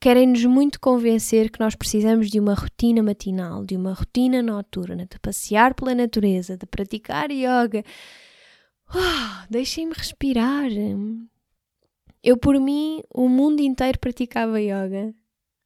querem-nos 0.00 0.46
muito 0.46 0.80
convencer 0.80 1.50
que 1.50 1.60
nós 1.60 1.74
precisamos 1.74 2.30
de 2.30 2.40
uma 2.40 2.54
rotina 2.54 3.02
matinal, 3.02 3.66
de 3.66 3.76
uma 3.76 3.92
rotina 3.92 4.40
noturna, 4.40 5.06
de 5.10 5.18
passear 5.18 5.74
pela 5.74 5.94
natureza, 5.94 6.56
de 6.56 6.64
praticar 6.64 7.30
yoga, 7.30 7.84
Oh, 8.94 9.28
Deixem-me 9.50 9.94
respirar. 9.94 10.70
Eu, 12.22 12.36
por 12.36 12.58
mim, 12.60 13.02
o 13.14 13.28
mundo 13.28 13.60
inteiro 13.60 13.98
praticava 13.98 14.60
yoga. 14.60 15.14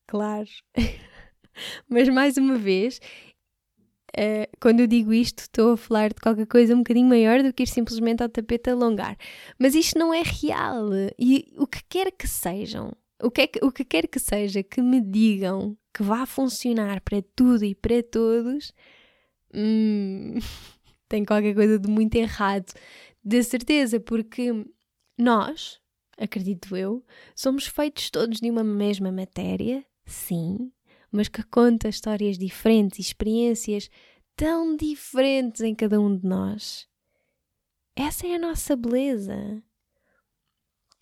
Claro. 0.06 0.48
Mas, 1.88 2.08
mais 2.08 2.36
uma 2.36 2.56
vez, 2.56 3.00
uh, 4.16 4.56
quando 4.60 4.80
eu 4.80 4.86
digo 4.86 5.12
isto, 5.12 5.40
estou 5.40 5.72
a 5.72 5.76
falar 5.76 6.10
de 6.10 6.20
qualquer 6.20 6.46
coisa 6.46 6.74
um 6.74 6.78
bocadinho 6.78 7.08
maior 7.08 7.42
do 7.42 7.52
que 7.52 7.64
ir 7.64 7.66
simplesmente 7.66 8.22
ao 8.22 8.28
tapete 8.28 8.70
alongar. 8.70 9.16
Mas 9.58 9.74
isto 9.74 9.98
não 9.98 10.14
é 10.14 10.22
real. 10.22 10.90
E 11.18 11.52
o 11.56 11.66
que 11.66 11.82
quer 11.88 12.12
que 12.12 12.28
sejam, 12.28 12.92
o 13.20 13.30
que, 13.30 13.40
é 13.42 13.46
que, 13.46 13.64
o 13.64 13.72
que 13.72 13.84
quer 13.84 14.06
que 14.06 14.18
seja 14.18 14.62
que 14.62 14.80
me 14.80 15.00
digam 15.00 15.76
que 15.92 16.02
vá 16.02 16.24
funcionar 16.24 17.00
para 17.00 17.22
tudo 17.34 17.64
e 17.64 17.74
para 17.74 18.02
todos, 18.02 18.72
hum, 19.52 20.38
tem 21.08 21.24
qualquer 21.24 21.54
coisa 21.54 21.78
de 21.78 21.88
muito 21.88 22.14
errado 22.14 22.72
de 23.24 23.42
certeza, 23.42 24.00
porque 24.00 24.50
nós, 25.18 25.80
acredito 26.18 26.76
eu, 26.76 27.04
somos 27.34 27.66
feitos 27.66 28.10
todos 28.10 28.40
de 28.40 28.50
uma 28.50 28.64
mesma 28.64 29.12
matéria, 29.12 29.84
sim, 30.04 30.72
mas 31.10 31.28
que 31.28 31.42
conta 31.42 31.88
histórias 31.88 32.38
diferentes 32.38 32.98
e 32.98 33.02
experiências 33.02 33.88
tão 34.34 34.76
diferentes 34.76 35.60
em 35.60 35.74
cada 35.74 36.00
um 36.00 36.16
de 36.16 36.26
nós. 36.26 36.88
Essa 37.94 38.26
é 38.26 38.34
a 38.34 38.38
nossa 38.38 38.74
beleza. 38.74 39.62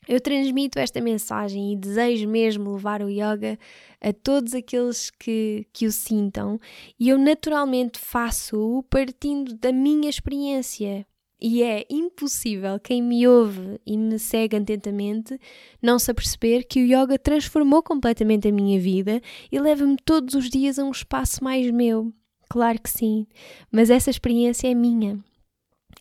Eu 0.09 0.21
transmito 0.21 0.79
esta 0.79 1.01
mensagem 1.01 1.73
e 1.73 1.77
desejo 1.77 2.29
mesmo 2.29 2.73
levar 2.73 3.03
o 3.03 3.09
yoga 3.09 3.59
a 4.01 4.13
todos 4.13 4.55
aqueles 4.55 5.11
que, 5.11 5.67
que 5.73 5.87
o 5.87 5.93
sintam, 5.93 6.59
e 6.99 7.11
eu 7.11 7.19
naturalmente 7.19 7.99
faço-o 7.99 8.83
partindo 8.85 9.55
da 9.55 9.71
minha 9.73 10.09
experiência, 10.09 11.07
e 11.41 11.63
é 11.63 11.87
impossível 11.89 12.79
quem 12.79 13.03
me 13.03 13.27
ouve 13.27 13.81
e 13.87 13.97
me 13.97 14.19
segue 14.19 14.57
atentamente 14.57 15.39
não 15.81 15.99
se 15.99 16.11
aperceber 16.11 16.67
que 16.67 16.83
o 16.83 16.85
yoga 16.85 17.19
transformou 17.19 17.83
completamente 17.83 18.49
a 18.49 18.53
minha 18.53 18.79
vida 18.79 19.21
e 19.51 19.59
leva-me 19.59 19.97
todos 20.05 20.35
os 20.35 20.51
dias 20.51 20.79
a 20.79 20.85
um 20.85 20.91
espaço 20.91 21.43
mais 21.43 21.71
meu. 21.71 22.13
Claro 22.49 22.81
que 22.81 22.91
sim, 22.91 23.27
mas 23.71 23.91
essa 23.91 24.11
experiência 24.11 24.69
é 24.69 24.75
minha. 24.75 25.19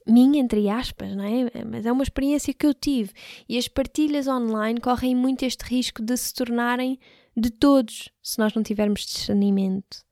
Minha, 0.06 0.42
entre 0.42 0.68
aspas, 0.68 1.16
não 1.16 1.24
é? 1.24 1.64
Mas 1.66 1.86
é 1.86 1.92
uma 1.92 2.04
experiência 2.04 2.54
que 2.54 2.66
eu 2.66 2.74
tive 2.74 3.12
e 3.48 3.58
as 3.58 3.68
partilhas 3.68 4.28
online 4.28 4.80
correm 4.80 5.16
muito 5.16 5.44
este 5.44 5.62
risco 5.64 6.02
de 6.02 6.18
se 6.18 6.34
tornarem 6.34 7.00
de 7.38 7.52
todos 7.52 8.10
se 8.22 8.40
nós 8.40 8.54
não 8.54 8.64
tivermos 8.64 9.06
discernimento. 9.06 10.09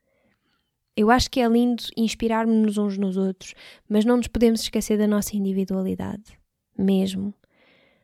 Eu 0.97 1.11
acho 1.11 1.29
que 1.29 1.39
é 1.39 1.47
lindo 1.47 1.83
inspirarmos-nos 1.95 2.79
uns 2.79 2.97
nos 2.97 3.17
outros, 3.17 3.53
mas 3.87 4.03
não 4.03 4.17
nos 4.17 4.27
podemos 4.27 4.61
esquecer 4.61 4.97
da 4.97 5.05
nossa 5.05 5.37
individualidade. 5.37 6.35
Mesmo. 6.75 7.35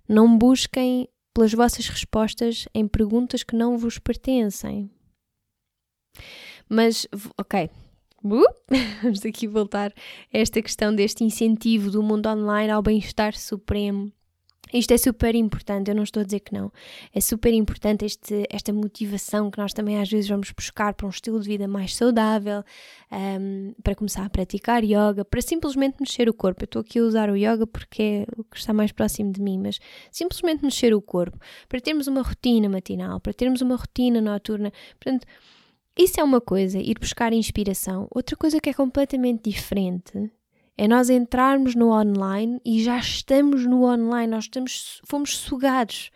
Não 0.08 0.38
busquem 0.38 1.10
pelas 1.34 1.52
vossas 1.52 1.88
respostas 1.88 2.68
em 2.72 2.88
perguntas 2.88 3.42
que 3.42 3.56
não 3.56 3.80
vos 3.80 3.98
pertencem. 3.98 4.92
Mas, 6.70 7.08
ok. 7.36 7.68
Uh, 8.24 8.44
vamos 9.02 9.26
aqui 9.26 9.48
voltar 9.48 9.92
a 10.32 10.38
esta 10.38 10.62
questão 10.62 10.94
deste 10.94 11.24
incentivo 11.24 11.90
do 11.90 12.04
mundo 12.04 12.30
online 12.30 12.72
ao 12.72 12.84
bem-estar 12.84 13.36
supremo 13.36 14.14
isto 14.72 14.92
é 14.92 14.98
super 14.98 15.36
importante, 15.36 15.90
eu 15.90 15.96
não 15.96 16.04
estou 16.04 16.22
a 16.22 16.24
dizer 16.24 16.40
que 16.40 16.54
não. 16.54 16.72
É 17.14 17.20
super 17.20 17.54
importante 17.54 18.06
este, 18.06 18.46
esta 18.50 18.72
motivação 18.72 19.52
que 19.52 19.58
nós 19.58 19.74
também 19.74 20.00
às 20.00 20.10
vezes 20.10 20.28
vamos 20.30 20.52
buscar 20.52 20.94
para 20.94 21.06
um 21.06 21.10
estilo 21.10 21.40
de 21.40 21.48
vida 21.48 21.68
mais 21.68 21.96
saudável, 21.96 22.64
um, 23.12 23.74
para 23.84 23.94
começar 23.94 24.26
a 24.26 24.30
praticar 24.30 24.84
yoga, 24.84 25.26
para 25.26 25.42
simplesmente 25.42 25.98
mexer 26.00 26.30
o 26.30 26.34
corpo. 26.34 26.64
Eu 26.64 26.66
estou 26.66 26.80
aqui 26.82 27.00
a 27.00 27.04
usar 27.04 27.30
o 27.30 27.36
yoga 27.36 27.68
porque 27.68 28.02
é 28.02 28.26
o 28.38 28.44
que 28.44 28.58
está 28.58 28.74
mais 28.74 28.92
próximo 28.92 29.32
de 29.32 29.42
mim, 29.42 29.60
mas 29.60 29.80
simplesmente 30.12 30.64
mexer 30.64 30.94
o 30.94 31.02
corpo, 31.02 31.38
para 31.68 31.80
termos 31.80 32.08
uma 32.08 32.22
rotina 32.22 32.68
matinal, 32.70 33.20
para 33.20 33.34
termos 33.34 33.62
uma 33.62 33.76
rotina 33.76 34.22
noturna. 34.22 34.72
Portanto, 35.00 35.28
isso 35.98 36.20
é 36.20 36.24
uma 36.24 36.42
coisa, 36.42 36.80
ir 36.80 36.98
buscar 37.00 37.32
inspiração. 37.34 38.08
Outra 38.10 38.36
coisa 38.36 38.60
que 38.60 38.70
é 38.70 38.74
completamente 38.74 39.50
diferente 39.52 40.32
é 40.78 40.88
nós 40.88 41.10
entrarmos 41.10 41.76
no 41.76 41.92
online 41.92 42.60
e 42.66 42.84
já 42.84 42.98
estamos 42.98 43.66
no 43.66 43.84
online, 43.84 44.28
nós 44.28 44.46
estamos, 44.46 45.02
fomos 45.06 45.38
sugados. 45.38 46.10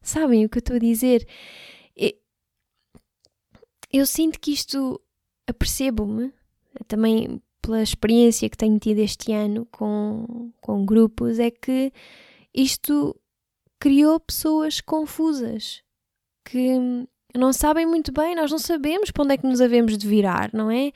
Sabem 0.00 0.44
o 0.44 0.48
que 0.48 0.58
eu 0.58 0.60
estou 0.60 0.76
a 0.76 0.80
dizer? 0.80 1.26
Eu 3.92 4.06
sinto 4.06 4.40
que 4.40 4.52
isto, 4.52 5.00
apercebo-me, 5.46 6.32
também 6.88 7.40
pela 7.62 7.80
experiência 7.80 8.50
que 8.50 8.56
tenho 8.56 8.78
tido 8.78 8.98
este 8.98 9.32
ano 9.32 9.66
com, 9.66 10.52
com 10.60 10.84
grupos, 10.84 11.38
é 11.38 11.50
que 11.50 11.92
isto 12.52 13.14
criou 13.78 14.18
pessoas 14.18 14.80
confusas 14.80 15.82
que 16.44 17.06
não 17.36 17.52
sabem 17.52 17.84
muito 17.86 18.12
bem, 18.12 18.36
nós 18.36 18.50
não 18.50 18.58
sabemos 18.58 19.10
para 19.10 19.24
onde 19.24 19.34
é 19.34 19.36
que 19.36 19.46
nos 19.46 19.60
havemos 19.60 19.98
de 19.98 20.06
virar, 20.06 20.50
não 20.52 20.70
é? 20.70 20.92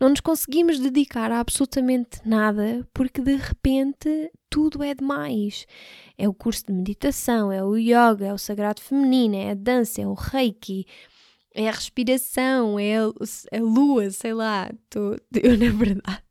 Não 0.00 0.08
nos 0.08 0.20
conseguimos 0.20 0.78
dedicar 0.78 1.30
a 1.30 1.40
absolutamente 1.40 2.20
nada 2.24 2.86
porque 2.92 3.20
de 3.20 3.36
repente 3.36 4.30
tudo 4.50 4.82
é 4.82 4.94
demais. 4.94 5.66
É 6.16 6.28
o 6.28 6.34
curso 6.34 6.66
de 6.66 6.72
meditação, 6.72 7.52
é 7.52 7.62
o 7.62 7.76
yoga, 7.76 8.26
é 8.26 8.32
o 8.32 8.38
sagrado 8.38 8.80
feminino, 8.80 9.36
é 9.36 9.50
a 9.50 9.54
dança, 9.54 10.00
é 10.00 10.06
o 10.06 10.14
reiki, 10.14 10.86
é 11.54 11.68
a 11.68 11.72
respiração, 11.72 12.78
é 12.78 12.98
a, 12.98 13.06
a 13.06 13.60
lua, 13.60 14.10
sei 14.10 14.32
lá. 14.32 14.70
Tô, 14.88 15.16
eu, 15.42 15.58
na 15.58 15.70
verdade, 15.70 16.22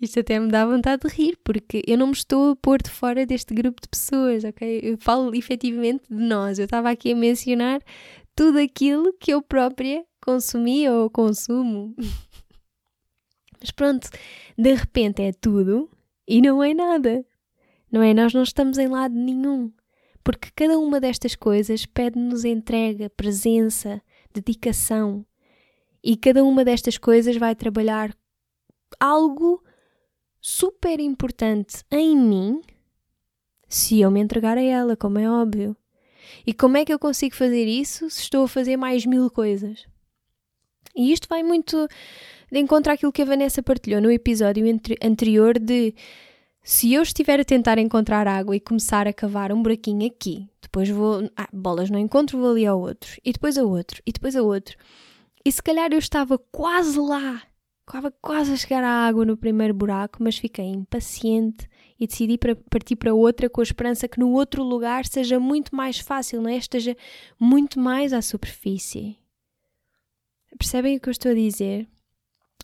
isto 0.00 0.20
até 0.20 0.38
me 0.38 0.50
dá 0.50 0.64
vontade 0.64 1.02
de 1.06 1.14
rir, 1.14 1.38
porque 1.44 1.82
eu 1.86 1.98
não 1.98 2.08
me 2.08 2.12
estou 2.12 2.52
a 2.52 2.56
pôr 2.56 2.80
de 2.82 2.90
fora 2.90 3.26
deste 3.26 3.54
grupo 3.54 3.80
de 3.82 3.88
pessoas, 3.88 4.44
ok? 4.44 4.80
Eu 4.82 4.96
falo 4.98 5.34
efetivamente 5.34 6.04
de 6.08 6.22
nós. 6.22 6.58
Eu 6.58 6.64
estava 6.64 6.90
aqui 6.90 7.12
a 7.12 7.16
mencionar 7.16 7.80
tudo 8.38 8.60
aquilo 8.60 9.12
que 9.14 9.32
eu 9.32 9.42
própria 9.42 10.06
consumi 10.24 10.88
ou 10.88 11.10
consumo. 11.10 11.92
Mas 13.60 13.72
pronto, 13.72 14.08
de 14.56 14.74
repente 14.74 15.20
é 15.22 15.32
tudo 15.32 15.90
e 16.24 16.40
não 16.40 16.62
é 16.62 16.72
nada. 16.72 17.26
não 17.90 18.00
é? 18.00 18.14
Nós 18.14 18.32
não 18.32 18.44
estamos 18.44 18.78
em 18.78 18.86
lado 18.86 19.12
nenhum, 19.12 19.72
porque 20.22 20.52
cada 20.54 20.78
uma 20.78 21.00
destas 21.00 21.34
coisas 21.34 21.84
pede-nos 21.84 22.44
entrega, 22.44 23.10
presença, 23.10 24.00
dedicação. 24.32 25.26
E 26.00 26.16
cada 26.16 26.44
uma 26.44 26.64
destas 26.64 26.96
coisas 26.96 27.36
vai 27.36 27.56
trabalhar 27.56 28.16
algo 29.00 29.60
super 30.40 31.00
importante 31.00 31.82
em 31.90 32.16
mim 32.16 32.60
se 33.68 34.00
eu 34.00 34.12
me 34.12 34.20
entregar 34.20 34.56
a 34.56 34.62
ela, 34.62 34.96
como 34.96 35.18
é 35.18 35.28
óbvio. 35.28 35.76
E 36.46 36.52
como 36.52 36.76
é 36.76 36.84
que 36.84 36.92
eu 36.92 36.98
consigo 36.98 37.34
fazer 37.34 37.66
isso 37.66 38.08
se 38.10 38.22
estou 38.22 38.44
a 38.44 38.48
fazer 38.48 38.76
mais 38.76 39.04
mil 39.04 39.30
coisas? 39.30 39.86
E 40.96 41.12
isto 41.12 41.28
vai 41.28 41.42
muito 41.42 41.88
de 42.50 42.58
encontro 42.58 42.92
àquilo 42.92 43.12
que 43.12 43.22
a 43.22 43.24
Vanessa 43.24 43.62
partilhou 43.62 44.00
no 44.00 44.10
episódio 44.10 44.64
anterior 45.02 45.58
de 45.58 45.94
se 46.62 46.92
eu 46.92 47.02
estiver 47.02 47.40
a 47.40 47.44
tentar 47.44 47.78
encontrar 47.78 48.26
água 48.26 48.54
e 48.54 48.60
começar 48.60 49.06
a 49.06 49.12
cavar 49.12 49.52
um 49.52 49.62
buraquinho 49.62 50.06
aqui, 50.06 50.48
depois 50.60 50.88
vou. 50.88 51.30
Ah, 51.36 51.48
bolas 51.52 51.88
não 51.88 51.98
encontro, 51.98 52.38
vou 52.38 52.50
ali 52.50 52.66
ao 52.66 52.78
outro, 52.78 53.18
e 53.24 53.32
depois 53.32 53.56
a 53.56 53.62
outro, 53.62 54.02
e 54.06 54.12
depois 54.12 54.36
a 54.36 54.42
outro. 54.42 54.76
E 55.44 55.50
se 55.50 55.62
calhar 55.62 55.90
eu 55.92 55.98
estava 55.98 56.36
quase 56.36 56.98
lá, 56.98 57.42
estava 57.86 58.12
quase 58.20 58.52
a 58.52 58.56
chegar 58.56 58.84
à 58.84 59.06
água 59.06 59.24
no 59.24 59.36
primeiro 59.36 59.72
buraco, 59.72 60.18
mas 60.20 60.36
fiquei 60.36 60.66
impaciente 60.66 61.66
e 61.98 62.06
decidi 62.06 62.38
para 62.38 62.54
partir 62.54 62.96
para 62.96 63.14
outra 63.14 63.50
com 63.50 63.60
a 63.60 63.64
esperança 63.64 64.08
que 64.08 64.20
no 64.20 64.30
outro 64.32 64.62
lugar 64.62 65.04
seja 65.04 65.40
muito 65.40 65.74
mais 65.74 65.98
fácil, 65.98 66.40
não 66.40 66.50
é? 66.50 66.56
Esteja 66.56 66.96
muito 67.38 67.80
mais 67.80 68.12
à 68.12 68.22
superfície. 68.22 69.18
Percebem 70.56 70.96
o 70.96 71.00
que 71.00 71.08
eu 71.08 71.12
estou 71.12 71.32
a 71.32 71.34
dizer? 71.34 71.88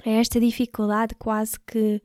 É 0.05 0.15
esta 0.15 0.41
dificuldade 0.41 1.15
quase 1.17 1.59
que 1.61 2.01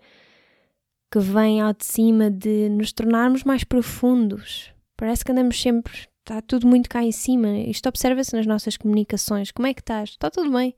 que 1.11 1.19
vem 1.19 1.59
ao 1.59 1.73
de 1.73 1.85
cima 1.85 2.29
de 2.29 2.69
nos 2.69 2.91
tornarmos 2.91 3.43
mais 3.43 3.63
profundos. 3.63 4.71
Parece 4.95 5.25
que 5.25 5.31
andamos 5.31 5.59
sempre, 5.59 6.07
está 6.19 6.41
tudo 6.41 6.67
muito 6.67 6.87
cá 6.87 7.03
em 7.03 7.11
cima. 7.11 7.57
Isto 7.57 7.89
observa-se 7.89 8.35
nas 8.35 8.45
nossas 8.45 8.77
comunicações. 8.77 9.51
Como 9.51 9.67
é 9.67 9.73
que 9.73 9.81
estás? 9.81 10.11
Está 10.11 10.29
tudo 10.29 10.51
bem, 10.51 10.75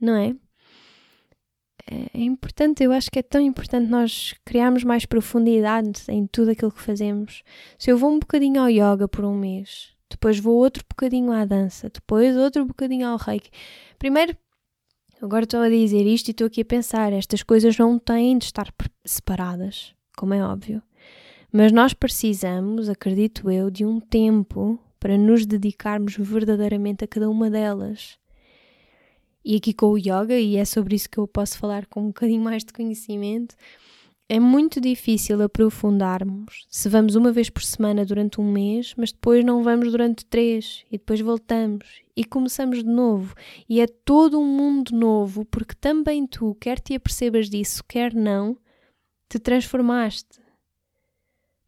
não 0.00 0.14
é? 0.14 0.36
É? 1.90 2.18
É 2.18 2.22
importante, 2.22 2.82
eu 2.82 2.92
acho 2.92 3.10
que 3.10 3.18
é 3.18 3.22
tão 3.22 3.40
importante 3.40 3.88
nós 3.88 4.34
criarmos 4.44 4.84
mais 4.84 5.04
profundidade 5.04 6.02
em 6.08 6.26
tudo 6.26 6.50
aquilo 6.50 6.72
que 6.72 6.82
fazemos. 6.82 7.42
Se 7.78 7.90
eu 7.90 7.98
vou 7.98 8.10
um 8.10 8.18
bocadinho 8.18 8.60
ao 8.60 8.68
yoga 8.68 9.08
por 9.08 9.24
um 9.24 9.36
mês, 9.36 9.94
depois 10.10 10.38
vou 10.38 10.56
outro 10.56 10.84
bocadinho 10.88 11.32
à 11.32 11.44
dança, 11.44 11.90
depois 11.90 12.36
outro 12.36 12.64
bocadinho 12.64 13.08
ao 13.08 13.16
reiki. 13.16 13.50
Primeiro 13.98 14.36
Agora 15.24 15.44
estou 15.44 15.60
a 15.60 15.70
dizer 15.70 16.04
isto 16.06 16.28
e 16.28 16.32
estou 16.32 16.46
aqui 16.46 16.60
a 16.60 16.66
pensar: 16.66 17.10
estas 17.10 17.42
coisas 17.42 17.78
não 17.78 17.98
têm 17.98 18.36
de 18.36 18.44
estar 18.44 18.70
separadas, 19.06 19.94
como 20.18 20.34
é 20.34 20.44
óbvio. 20.44 20.82
Mas 21.50 21.72
nós 21.72 21.94
precisamos, 21.94 22.90
acredito 22.90 23.50
eu, 23.50 23.70
de 23.70 23.86
um 23.86 24.00
tempo 24.00 24.78
para 25.00 25.16
nos 25.16 25.46
dedicarmos 25.46 26.14
verdadeiramente 26.18 27.04
a 27.04 27.08
cada 27.08 27.30
uma 27.30 27.48
delas. 27.48 28.18
E 29.44 29.56
aqui 29.56 29.74
com 29.74 29.90
o 29.90 29.98
yoga, 29.98 30.38
e 30.38 30.56
é 30.56 30.64
sobre 30.64 30.96
isso 30.96 31.10
que 31.10 31.18
eu 31.18 31.28
posso 31.28 31.58
falar 31.58 31.86
com 31.86 32.00
um 32.00 32.06
bocadinho 32.06 32.42
mais 32.42 32.64
de 32.64 32.72
conhecimento, 32.72 33.54
é 34.26 34.40
muito 34.40 34.80
difícil 34.80 35.42
aprofundarmos 35.42 36.64
se 36.70 36.88
vamos 36.88 37.14
uma 37.14 37.30
vez 37.30 37.50
por 37.50 37.62
semana 37.62 38.06
durante 38.06 38.40
um 38.40 38.50
mês, 38.50 38.94
mas 38.96 39.12
depois 39.12 39.44
não 39.44 39.62
vamos 39.62 39.90
durante 39.90 40.24
três 40.24 40.82
e 40.90 40.92
depois 40.96 41.20
voltamos 41.20 42.02
e 42.16 42.24
começamos 42.24 42.78
de 42.78 42.88
novo. 42.88 43.34
E 43.68 43.80
é 43.80 43.86
todo 43.86 44.40
um 44.40 44.46
mundo 44.46 44.96
novo, 44.96 45.44
porque 45.44 45.74
também 45.74 46.26
tu, 46.26 46.56
quer 46.58 46.80
te 46.80 46.94
apercebas 46.94 47.50
disso, 47.50 47.84
quer 47.86 48.14
não, 48.14 48.56
te 49.28 49.38
transformaste. 49.38 50.43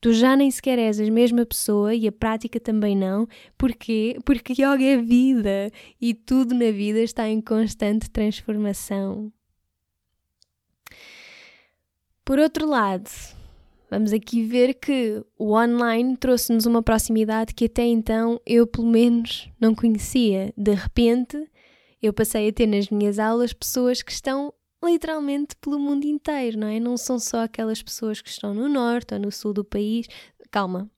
Tu 0.07 0.13
já 0.13 0.37
nem 0.37 0.49
sequer 0.49 0.79
és 0.79 1.01
a 1.01 1.11
mesma 1.11 1.45
pessoa 1.45 1.93
e 1.93 2.07
a 2.07 2.13
prática 2.13 2.61
também 2.61 2.97
não. 2.97 3.27
Porquê? 3.59 4.17
Porque 4.25 4.53
yoga 4.53 4.85
é 4.85 4.97
vida 4.97 5.69
e 6.01 6.15
tudo 6.15 6.55
na 6.55 6.71
vida 6.71 7.01
está 7.01 7.29
em 7.29 7.41
constante 7.41 8.09
transformação. 8.09 9.33
Por 12.25 12.39
outro 12.39 12.69
lado, 12.69 13.11
vamos 13.91 14.13
aqui 14.13 14.45
ver 14.45 14.75
que 14.75 15.25
o 15.37 15.57
online 15.57 16.17
trouxe-nos 16.17 16.67
uma 16.67 16.85
proximidade 16.85 17.53
que 17.53 17.65
até 17.65 17.85
então 17.85 18.41
eu, 18.47 18.65
pelo 18.65 18.87
menos, 18.87 19.51
não 19.61 19.75
conhecia. 19.75 20.55
De 20.57 20.73
repente, 20.73 21.37
eu 22.01 22.13
passei 22.13 22.49
a 22.49 22.53
ter 22.53 22.69
nas 22.69 22.91
minhas 22.91 23.19
aulas 23.19 23.53
pessoas 23.53 24.03
que 24.03 24.13
estão 24.13 24.55
literalmente 24.83 25.57
pelo 25.57 25.79
mundo 25.79 26.05
inteiro, 26.05 26.59
não 26.59 26.69
é? 26.69 26.79
Não 26.79 26.97
são 26.97 27.19
só 27.19 27.43
aquelas 27.43 27.83
pessoas 27.83 28.21
que 28.21 28.29
estão 28.29 28.55
no 28.55 28.69
norte 28.69 29.15
ou 29.15 29.21
no 29.21 29.33
sul 29.33 29.53
do 29.53 29.65
país. 29.65 30.07
Calma. 30.51 30.91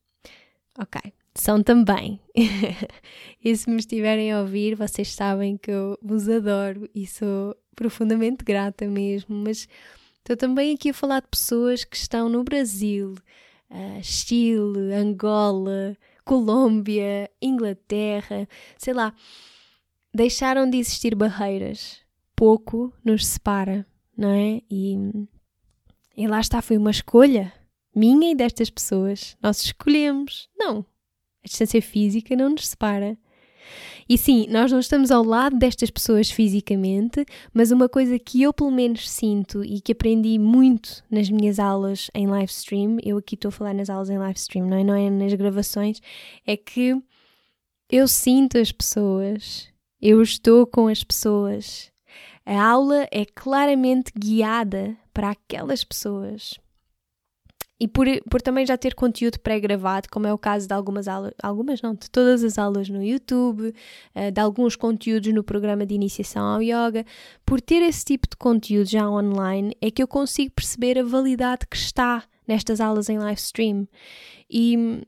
Ok. 0.78 1.12
São 1.34 1.62
também. 1.62 2.20
e 3.42 3.56
se 3.56 3.70
me 3.70 3.78
estiverem 3.78 4.32
a 4.32 4.40
ouvir, 4.40 4.74
vocês 4.74 5.12
sabem 5.12 5.56
que 5.56 5.70
eu 5.70 5.98
vos 6.02 6.28
adoro 6.28 6.88
e 6.94 7.06
sou 7.06 7.56
profundamente 7.76 8.44
grata 8.44 8.86
mesmo, 8.86 9.36
mas 9.36 9.68
Estou 10.28 10.36
também 10.36 10.74
aqui 10.74 10.90
a 10.90 10.94
falar 10.94 11.20
de 11.20 11.28
pessoas 11.28 11.84
que 11.84 11.96
estão 11.96 12.28
no 12.28 12.44
Brasil, 12.44 13.14
uh, 13.70 14.02
Chile, 14.02 14.92
Angola, 14.92 15.96
Colômbia, 16.22 17.30
Inglaterra, 17.40 18.46
sei 18.76 18.92
lá. 18.92 19.14
Deixaram 20.12 20.68
de 20.68 20.76
existir 20.76 21.14
barreiras. 21.14 22.02
Pouco 22.38 22.92
nos 23.04 23.26
separa, 23.26 23.84
não 24.16 24.30
é? 24.30 24.62
E, 24.70 24.96
e 26.16 26.28
lá 26.28 26.38
está, 26.38 26.62
foi 26.62 26.76
uma 26.76 26.92
escolha 26.92 27.52
minha 27.94 28.30
e 28.30 28.34
destas 28.34 28.70
pessoas. 28.70 29.36
Nós 29.42 29.60
escolhemos. 29.60 30.48
Não. 30.56 30.86
A 31.42 31.48
distância 31.48 31.82
física 31.82 32.36
não 32.36 32.50
nos 32.50 32.68
separa. 32.68 33.18
E 34.08 34.16
sim, 34.16 34.46
nós 34.48 34.72
não 34.72 34.78
estamos 34.78 35.10
ao 35.10 35.22
lado 35.22 35.58
destas 35.58 35.90
pessoas 35.90 36.30
fisicamente, 36.30 37.26
mas 37.52 37.70
uma 37.70 37.88
coisa 37.88 38.18
que 38.18 38.40
eu 38.40 38.54
pelo 38.54 38.70
menos 38.70 39.10
sinto 39.10 39.62
e 39.62 39.80
que 39.80 39.92
aprendi 39.92 40.38
muito 40.38 41.04
nas 41.10 41.28
minhas 41.28 41.58
aulas 41.58 42.10
em 42.14 42.26
live 42.26 42.50
stream, 42.50 42.96
eu 43.02 43.18
aqui 43.18 43.34
estou 43.34 43.50
a 43.50 43.52
falar 43.52 43.74
nas 43.74 43.90
aulas 43.90 44.08
em 44.08 44.16
live 44.16 44.38
stream, 44.38 44.66
não 44.66 44.78
é, 44.78 44.84
não 44.84 44.94
é 44.94 45.10
nas 45.10 45.34
gravações, 45.34 46.00
é 46.46 46.56
que 46.56 46.96
eu 47.90 48.08
sinto 48.08 48.56
as 48.56 48.72
pessoas, 48.72 49.68
eu 50.00 50.22
estou 50.22 50.66
com 50.66 50.88
as 50.88 51.04
pessoas. 51.04 51.92
A 52.50 52.64
aula 52.66 53.06
é 53.10 53.26
claramente 53.26 54.10
guiada 54.18 54.96
para 55.12 55.28
aquelas 55.28 55.84
pessoas 55.84 56.58
e 57.78 57.86
por, 57.86 58.06
por 58.30 58.40
também 58.40 58.64
já 58.64 58.78
ter 58.78 58.94
conteúdo 58.94 59.38
pré-gravado, 59.38 60.08
como 60.10 60.26
é 60.26 60.32
o 60.32 60.38
caso 60.38 60.66
de 60.66 60.72
algumas 60.72 61.06
aulas, 61.06 61.34
algumas 61.42 61.82
não, 61.82 61.94
de 61.94 62.10
todas 62.10 62.42
as 62.42 62.56
aulas 62.56 62.88
no 62.88 63.04
YouTube, 63.04 63.74
uh, 64.14 64.32
de 64.32 64.40
alguns 64.40 64.76
conteúdos 64.76 65.30
no 65.34 65.44
programa 65.44 65.84
de 65.84 65.94
iniciação 65.94 66.42
ao 66.42 66.62
yoga, 66.62 67.04
por 67.44 67.60
ter 67.60 67.82
esse 67.82 68.02
tipo 68.02 68.26
de 68.26 68.38
conteúdo 68.38 68.88
já 68.88 69.06
online, 69.06 69.76
é 69.78 69.90
que 69.90 70.02
eu 70.02 70.08
consigo 70.08 70.50
perceber 70.52 70.98
a 70.98 71.04
validade 71.04 71.66
que 71.70 71.76
está 71.76 72.24
nestas 72.46 72.80
aulas 72.80 73.10
em 73.10 73.18
live 73.18 73.38
stream. 73.38 73.86
E, 74.50 75.04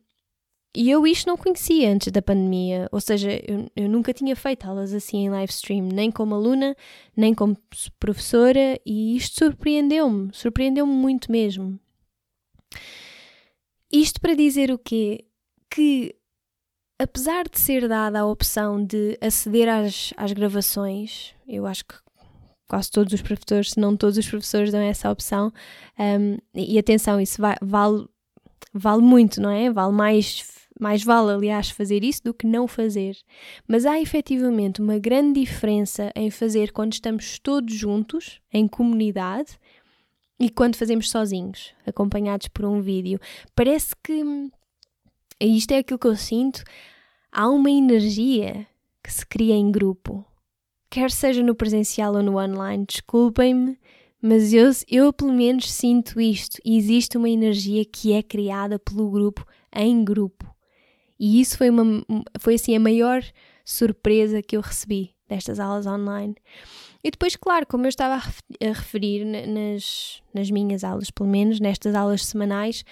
e 0.74 0.90
eu 0.90 1.06
isto 1.06 1.26
não 1.26 1.36
conhecia 1.36 1.92
antes 1.92 2.12
da 2.12 2.22
pandemia, 2.22 2.88
ou 2.92 3.00
seja, 3.00 3.32
eu, 3.32 3.70
eu 3.74 3.88
nunca 3.88 4.12
tinha 4.12 4.36
feito 4.36 4.66
aulas 4.66 4.94
assim 4.94 5.18
em 5.18 5.30
live 5.30 5.52
stream, 5.52 5.88
nem 5.88 6.10
como 6.10 6.34
aluna, 6.34 6.76
nem 7.16 7.34
como 7.34 7.56
professora, 7.98 8.78
e 8.86 9.16
isto 9.16 9.38
surpreendeu-me, 9.44 10.30
surpreendeu-me 10.32 10.92
muito 10.92 11.30
mesmo. 11.30 11.78
Isto 13.92 14.20
para 14.20 14.34
dizer 14.34 14.70
o 14.70 14.78
quê? 14.78 15.24
Que 15.68 16.14
apesar 17.00 17.48
de 17.48 17.58
ser 17.58 17.88
dada 17.88 18.20
a 18.20 18.26
opção 18.26 18.84
de 18.84 19.18
aceder 19.20 19.68
às, 19.68 20.12
às 20.16 20.32
gravações, 20.32 21.34
eu 21.48 21.66
acho 21.66 21.84
que 21.84 21.94
quase 22.68 22.90
todos 22.90 23.12
os 23.12 23.22
professores, 23.22 23.72
se 23.72 23.80
não 23.80 23.96
todos 23.96 24.16
os 24.16 24.28
professores 24.28 24.70
dão 24.70 24.80
essa 24.80 25.10
opção, 25.10 25.52
um, 25.98 26.36
e 26.54 26.78
atenção, 26.78 27.20
isso 27.20 27.40
vai, 27.42 27.56
vale, 27.60 28.06
vale 28.72 29.02
muito, 29.02 29.40
não 29.40 29.50
é? 29.50 29.70
Vale 29.70 29.92
mais, 29.92 30.44
mais 30.80 31.04
vale, 31.04 31.32
aliás, 31.32 31.70
fazer 31.70 32.02
isso 32.02 32.24
do 32.24 32.34
que 32.34 32.46
não 32.46 32.66
fazer. 32.66 33.16
Mas 33.68 33.84
há 33.84 34.00
efetivamente 34.00 34.80
uma 34.80 34.98
grande 34.98 35.40
diferença 35.40 36.10
em 36.16 36.30
fazer 36.30 36.72
quando 36.72 36.94
estamos 36.94 37.38
todos 37.38 37.74
juntos, 37.74 38.40
em 38.52 38.66
comunidade, 38.66 39.58
e 40.38 40.48
quando 40.48 40.76
fazemos 40.76 41.10
sozinhos, 41.10 41.74
acompanhados 41.86 42.48
por 42.48 42.64
um 42.64 42.80
vídeo. 42.80 43.20
Parece 43.54 43.94
que, 44.02 44.50
isto 45.38 45.72
é 45.72 45.78
aquilo 45.78 45.98
que 45.98 46.06
eu 46.06 46.16
sinto, 46.16 46.64
há 47.30 47.46
uma 47.48 47.70
energia 47.70 48.66
que 49.04 49.12
se 49.12 49.26
cria 49.26 49.54
em 49.54 49.70
grupo. 49.70 50.24
Quer 50.88 51.10
seja 51.10 51.42
no 51.42 51.54
presencial 51.54 52.14
ou 52.14 52.22
no 52.22 52.38
online, 52.38 52.86
desculpem-me, 52.88 53.78
mas 54.20 54.52
eu, 54.52 54.70
eu 54.88 55.12
pelo 55.12 55.32
menos 55.32 55.70
sinto 55.70 56.18
isto. 56.20 56.58
Existe 56.64 57.18
uma 57.18 57.28
energia 57.28 57.84
que 57.84 58.12
é 58.12 58.22
criada 58.22 58.78
pelo 58.78 59.10
grupo 59.10 59.46
em 59.74 60.02
grupo. 60.02 60.46
E 61.20 61.38
isso 61.38 61.58
foi, 61.58 61.68
uma, 61.68 61.84
foi 62.40 62.54
assim 62.54 62.74
a 62.74 62.80
maior 62.80 63.22
surpresa 63.62 64.42
que 64.42 64.56
eu 64.56 64.62
recebi 64.62 65.14
destas 65.28 65.60
aulas 65.60 65.86
online. 65.86 66.34
E 67.04 67.10
depois, 67.10 67.36
claro, 67.36 67.66
como 67.66 67.84
eu 67.84 67.90
estava 67.90 68.14
a 68.14 68.66
referir 68.66 69.24
nas, 69.24 70.22
nas 70.34 70.50
minhas 70.50 70.82
aulas, 70.82 71.10
pelo 71.10 71.28
menos 71.28 71.60
nestas 71.60 71.94
aulas 71.94 72.24
semanais, 72.24 72.84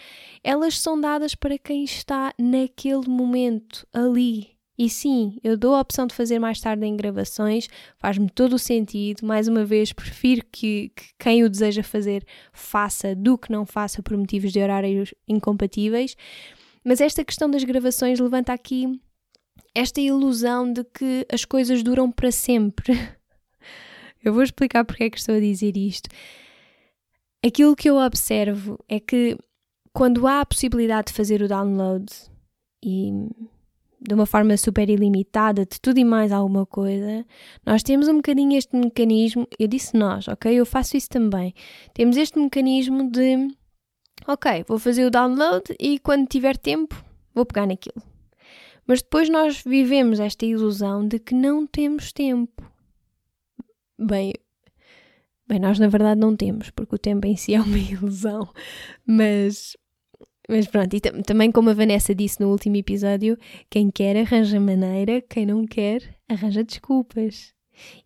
elas 0.44 0.78
são 0.78 1.00
dadas 1.00 1.34
para 1.34 1.58
quem 1.58 1.84
está 1.84 2.32
naquele 2.38 3.08
momento, 3.08 3.86
ali. 3.92 4.58
E 4.78 4.88
sim, 4.88 5.38
eu 5.42 5.56
dou 5.56 5.74
a 5.74 5.80
opção 5.80 6.06
de 6.06 6.14
fazer 6.14 6.38
mais 6.38 6.60
tarde 6.60 6.86
em 6.86 6.96
gravações, 6.96 7.68
faz-me 7.98 8.30
todo 8.30 8.52
o 8.52 8.58
sentido. 8.58 9.26
Mais 9.26 9.48
uma 9.48 9.64
vez, 9.64 9.92
prefiro 9.92 10.42
que, 10.52 10.92
que, 10.94 11.04
quem 11.18 11.42
o 11.42 11.50
deseja 11.50 11.82
fazer 11.82 12.24
faça 12.52 13.14
do 13.14 13.36
que 13.36 13.50
não 13.50 13.66
faça 13.66 14.02
por 14.02 14.16
motivos 14.16 14.52
de 14.52 14.60
horários 14.60 15.12
incompatíveis. 15.26 16.14
Mas 16.84 17.00
esta 17.00 17.24
questão 17.24 17.50
das 17.50 17.64
gravações 17.64 18.18
levanta 18.18 18.52
aqui 18.52 19.00
esta 19.74 20.00
ilusão 20.00 20.72
de 20.72 20.84
que 20.84 21.26
as 21.32 21.44
coisas 21.44 21.82
duram 21.82 22.10
para 22.10 22.32
sempre. 22.32 22.92
Eu 24.22 24.32
vou 24.32 24.42
explicar 24.42 24.84
porque 24.84 25.04
é 25.04 25.10
que 25.10 25.18
estou 25.18 25.36
a 25.36 25.40
dizer 25.40 25.76
isto. 25.76 26.08
Aquilo 27.44 27.76
que 27.76 27.88
eu 27.88 27.96
observo 27.96 28.76
é 28.88 28.98
que 28.98 29.38
quando 29.92 30.26
há 30.26 30.40
a 30.40 30.46
possibilidade 30.46 31.08
de 31.08 31.12
fazer 31.14 31.40
o 31.40 31.46
download 31.46 32.12
e 32.84 33.12
de 34.00 34.14
uma 34.14 34.26
forma 34.26 34.56
super 34.56 34.88
ilimitada 34.88 35.64
de 35.64 35.80
tudo 35.80 35.98
e 35.98 36.04
mais 36.04 36.30
alguma 36.30 36.64
coisa, 36.64 37.24
nós 37.66 37.82
temos 37.82 38.06
um 38.08 38.16
bocadinho 38.16 38.56
este 38.56 38.76
mecanismo, 38.76 39.46
eu 39.58 39.66
disse 39.66 39.96
nós, 39.96 40.28
ok? 40.28 40.52
Eu 40.52 40.64
faço 40.64 40.96
isso 40.96 41.08
também. 41.08 41.54
Temos 41.94 42.16
este 42.16 42.38
mecanismo 42.38 43.10
de, 43.10 43.48
ok, 44.28 44.64
vou 44.68 44.78
fazer 44.78 45.06
o 45.06 45.10
download 45.10 45.74
e 45.80 45.98
quando 45.98 46.28
tiver 46.28 46.56
tempo 46.58 46.94
vou 47.34 47.46
pegar 47.46 47.66
naquilo. 47.66 48.02
Mas 48.86 49.02
depois 49.02 49.28
nós 49.28 49.62
vivemos 49.62 50.20
esta 50.20 50.44
ilusão 50.44 51.06
de 51.06 51.18
que 51.18 51.34
não 51.34 51.66
temos 51.66 52.12
tempo. 52.12 52.62
Bem, 53.98 54.32
bem, 55.46 55.58
nós 55.58 55.78
na 55.78 55.88
verdade 55.88 56.20
não 56.20 56.36
temos, 56.36 56.70
porque 56.70 56.94
o 56.94 56.98
tempo 56.98 57.26
em 57.26 57.36
si 57.36 57.54
é 57.54 57.60
uma 57.60 57.76
ilusão. 57.78 58.48
Mas, 59.06 59.76
mas 60.48 60.66
pronto, 60.66 60.94
e 60.94 61.00
também 61.00 61.50
como 61.50 61.70
a 61.70 61.74
Vanessa 61.74 62.14
disse 62.14 62.40
no 62.40 62.50
último 62.50 62.76
episódio, 62.76 63.36
quem 63.70 63.90
quer 63.90 64.16
arranja 64.16 64.60
maneira, 64.60 65.22
quem 65.22 65.46
não 65.46 65.66
quer 65.66 66.18
arranja 66.28 66.62
desculpas. 66.62 67.54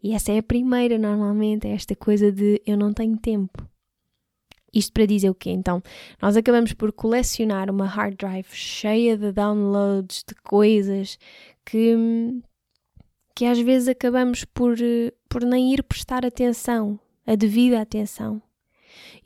E 0.02 0.12
essa 0.12 0.32
é 0.32 0.38
a 0.38 0.42
primeira, 0.42 0.98
normalmente, 0.98 1.66
é 1.66 1.72
esta 1.72 1.96
coisa 1.96 2.30
de 2.30 2.61
eu 2.66 2.76
não 2.76 2.92
tenho 2.92 3.16
tempo. 3.16 3.71
Isto 4.72 4.92
para 4.92 5.06
dizer 5.06 5.28
o 5.28 5.35
quê? 5.35 5.50
Então, 5.50 5.82
nós 6.20 6.37
acabamos 6.37 6.72
por 6.72 6.92
colecionar 6.92 7.70
uma 7.70 7.87
hard 7.87 8.16
drive 8.16 8.48
cheia 8.52 9.16
de 9.18 9.30
downloads 9.30 10.24
de 10.26 10.35
coisas 10.37 11.18
que 11.64 12.42
que 13.35 13.46
às 13.46 13.58
vezes 13.58 13.88
acabamos 13.88 14.44
por, 14.44 14.76
por 15.28 15.42
nem 15.42 15.72
ir 15.72 15.82
prestar 15.82 16.24
atenção, 16.24 17.00
a 17.26 17.35
devida 17.35 17.80
atenção. 17.80 18.42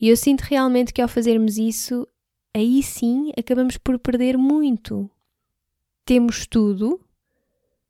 E 0.00 0.08
eu 0.08 0.16
sinto 0.16 0.42
realmente 0.42 0.92
que 0.92 1.02
ao 1.02 1.08
fazermos 1.08 1.58
isso, 1.58 2.06
aí 2.54 2.82
sim 2.82 3.32
acabamos 3.36 3.76
por 3.76 3.98
perder 3.98 4.38
muito. 4.38 5.10
Temos 6.04 6.46
tudo, 6.46 7.00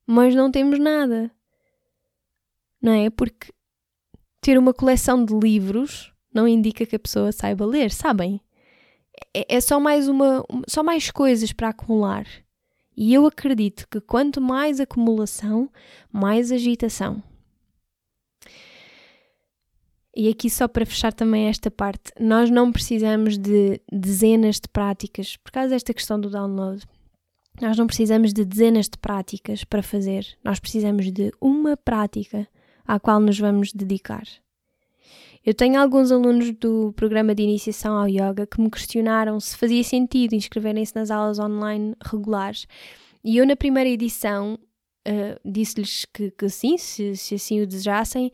mas 0.06 0.34
não 0.34 0.50
temos 0.50 0.78
nada. 0.78 1.30
Não 2.80 2.92
é? 2.92 3.10
Porque 3.10 3.52
ter 4.40 4.58
uma 4.58 4.72
coleção 4.72 5.24
de 5.24 5.34
livros 5.34 6.12
não 6.36 6.46
indica 6.46 6.84
que 6.84 6.94
a 6.94 7.00
pessoa 7.00 7.32
saiba 7.32 7.64
ler, 7.64 7.90
sabem? 7.90 8.40
É, 9.34 9.56
é 9.56 9.60
só 9.60 9.80
mais 9.80 10.06
uma, 10.06 10.44
só 10.68 10.82
mais 10.82 11.10
coisas 11.10 11.52
para 11.52 11.70
acumular. 11.70 12.26
E 12.94 13.12
eu 13.12 13.26
acredito 13.26 13.86
que 13.90 14.00
quanto 14.00 14.40
mais 14.40 14.78
acumulação, 14.78 15.70
mais 16.12 16.52
agitação. 16.52 17.22
E 20.14 20.28
aqui, 20.28 20.48
só 20.48 20.66
para 20.66 20.86
fechar 20.86 21.12
também 21.12 21.48
esta 21.48 21.70
parte, 21.70 22.10
nós 22.18 22.48
não 22.48 22.72
precisamos 22.72 23.36
de 23.36 23.80
dezenas 23.92 24.56
de 24.56 24.68
práticas, 24.68 25.36
por 25.36 25.52
causa 25.52 25.70
desta 25.70 25.92
questão 25.92 26.18
do 26.18 26.30
download. 26.30 26.82
Nós 27.60 27.76
não 27.76 27.86
precisamos 27.86 28.32
de 28.32 28.44
dezenas 28.44 28.88
de 28.88 28.96
práticas 28.98 29.64
para 29.64 29.82
fazer, 29.82 30.26
nós 30.42 30.58
precisamos 30.58 31.10
de 31.10 31.32
uma 31.40 31.76
prática 31.76 32.48
à 32.86 32.98
qual 32.98 33.20
nos 33.20 33.38
vamos 33.38 33.72
dedicar. 33.72 34.24
Eu 35.46 35.54
tenho 35.54 35.80
alguns 35.80 36.10
alunos 36.10 36.50
do 36.50 36.92
programa 36.94 37.32
de 37.32 37.44
iniciação 37.44 37.96
ao 37.96 38.08
yoga 38.08 38.48
que 38.48 38.60
me 38.60 38.68
questionaram 38.68 39.38
se 39.38 39.56
fazia 39.56 39.84
sentido 39.84 40.34
inscreverem-se 40.34 40.92
nas 40.96 41.08
aulas 41.08 41.38
online 41.38 41.94
regulares. 42.04 42.66
E 43.22 43.36
eu, 43.36 43.46
na 43.46 43.54
primeira 43.54 43.88
edição, 43.88 44.58
uh, 45.06 45.40
disse-lhes 45.44 46.04
que, 46.12 46.32
que 46.32 46.48
sim, 46.48 46.76
se, 46.76 47.14
se 47.14 47.36
assim 47.36 47.60
o 47.62 47.66
desejassem, 47.66 48.32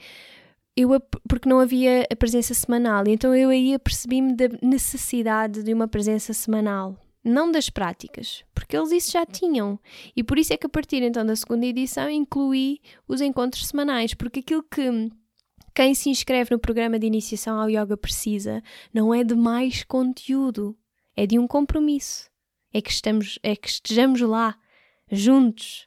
eu, 0.75 0.89
porque 1.29 1.47
não 1.47 1.61
havia 1.61 2.07
a 2.11 2.17
presença 2.17 2.55
semanal. 2.55 3.05
Então 3.07 3.35
eu 3.35 3.51
aí 3.51 3.75
apercebi-me 3.75 4.35
da 4.35 4.49
necessidade 4.63 5.63
de 5.63 5.75
uma 5.75 5.87
presença 5.87 6.33
semanal. 6.33 6.97
Não 7.23 7.53
das 7.53 7.69
práticas, 7.69 8.43
porque 8.55 8.75
eles 8.75 8.91
isso 8.91 9.13
já 9.13 9.27
tinham. 9.27 9.79
E 10.17 10.25
por 10.25 10.39
isso 10.39 10.55
é 10.55 10.57
que 10.57 10.67
a 10.67 10.71
partir 10.71 11.03
então 11.03 11.27
da 11.27 11.37
segunda 11.37 11.67
edição 11.67 12.09
incluí 12.09 12.81
os 13.07 13.21
encontros 13.21 13.67
semanais, 13.67 14.15
porque 14.15 14.41
aquilo 14.41 14.63
que 14.63 15.11
quem 15.75 15.95
se 15.95 16.11
inscreve 16.11 16.51
no 16.51 16.59
programa 16.59 16.99
de 16.99 17.07
iniciação 17.07 17.59
ao 17.59 17.69
yoga 17.69 17.97
precisa 17.97 18.63
não 18.93 19.15
é 19.15 19.25
de 19.25 19.35
mais 19.35 19.83
conteúdo, 19.85 20.77
é 21.17 21.27
de 21.27 21.39
um 21.39 21.47
compromisso. 21.47 22.31
É 22.73 22.81
que, 22.81 22.91
estamos, 22.91 23.39
é 23.43 23.55
que 23.55 23.69
estejamos 23.69 24.21
lá, 24.21 24.57
juntos. 25.11 25.87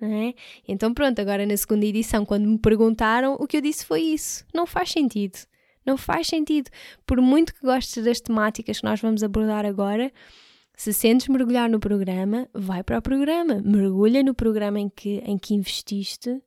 É? 0.00 0.34
Então, 0.66 0.94
pronto, 0.94 1.20
agora 1.20 1.44
na 1.44 1.56
segunda 1.56 1.84
edição, 1.84 2.24
quando 2.24 2.48
me 2.48 2.58
perguntaram, 2.58 3.34
o 3.34 3.46
que 3.46 3.56
eu 3.56 3.60
disse 3.60 3.84
foi 3.84 4.02
isso. 4.02 4.44
Não 4.54 4.66
faz 4.66 4.90
sentido. 4.90 5.38
Não 5.84 5.96
faz 5.96 6.28
sentido. 6.28 6.70
Por 7.06 7.20
muito 7.20 7.54
que 7.54 7.60
gostes 7.62 8.04
das 8.04 8.20
temáticas 8.20 8.80
que 8.80 8.84
nós 8.84 9.00
vamos 9.00 9.22
abordar 9.22 9.64
agora, 9.64 10.12
se 10.76 10.92
sentes 10.92 11.26
mergulhar 11.28 11.68
no 11.68 11.80
programa, 11.80 12.48
vai 12.52 12.84
para 12.84 12.98
o 12.98 13.02
programa. 13.02 13.60
Mergulha 13.64 14.22
no 14.22 14.34
programa 14.34 14.78
em 14.78 14.88
que, 14.88 15.22
em 15.24 15.36
que 15.36 15.54
investiste 15.54 16.40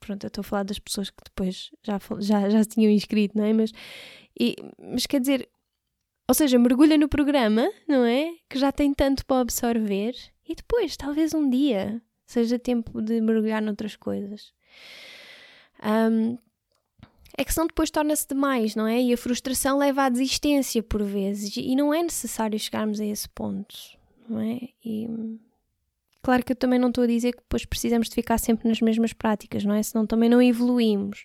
pronto, 0.00 0.24
eu 0.24 0.28
estou 0.28 0.42
a 0.42 0.44
falar 0.44 0.62
das 0.64 0.78
pessoas 0.78 1.10
que 1.10 1.22
depois 1.24 1.70
já, 1.82 1.98
já, 2.20 2.50
já 2.50 2.62
se 2.62 2.70
tinham 2.70 2.90
inscrito, 2.90 3.36
não 3.36 3.44
é? 3.44 3.52
Mas, 3.52 3.72
e, 4.38 4.56
mas 4.78 5.06
quer 5.06 5.20
dizer, 5.20 5.48
ou 6.28 6.34
seja, 6.34 6.58
mergulha 6.58 6.96
no 6.96 7.08
programa, 7.08 7.70
não 7.88 8.04
é? 8.04 8.32
Que 8.48 8.58
já 8.58 8.72
tem 8.72 8.92
tanto 8.94 9.24
para 9.26 9.40
absorver 9.40 10.14
e 10.48 10.54
depois, 10.54 10.96
talvez 10.96 11.34
um 11.34 11.48
dia, 11.48 12.02
seja 12.26 12.58
tempo 12.58 13.00
de 13.00 13.20
mergulhar 13.20 13.62
noutras 13.62 13.96
coisas. 13.96 14.52
Um, 15.82 16.38
é 17.36 17.44
que 17.44 17.52
senão 17.52 17.66
depois 17.66 17.90
torna-se 17.90 18.28
demais, 18.28 18.74
não 18.74 18.86
é? 18.86 19.00
E 19.00 19.12
a 19.12 19.16
frustração 19.16 19.78
leva 19.78 20.04
à 20.04 20.08
desistência 20.08 20.82
por 20.82 21.02
vezes 21.02 21.56
e 21.56 21.74
não 21.74 21.92
é 21.92 22.02
necessário 22.02 22.58
chegarmos 22.58 23.00
a 23.00 23.06
esse 23.06 23.28
ponto, 23.28 23.74
não 24.28 24.40
é? 24.40 24.60
E 24.84 25.08
Claro 26.22 26.44
que 26.44 26.52
eu 26.52 26.56
também 26.56 26.78
não 26.78 26.88
estou 26.88 27.04
a 27.04 27.06
dizer 27.06 27.32
que 27.32 27.42
depois 27.42 27.64
precisamos 27.64 28.08
de 28.08 28.14
ficar 28.14 28.38
sempre 28.38 28.68
nas 28.68 28.80
mesmas 28.80 29.12
práticas, 29.12 29.64
não 29.64 29.74
é? 29.74 29.82
Senão 29.82 30.06
também 30.06 30.28
não 30.28 30.40
evoluímos. 30.40 31.24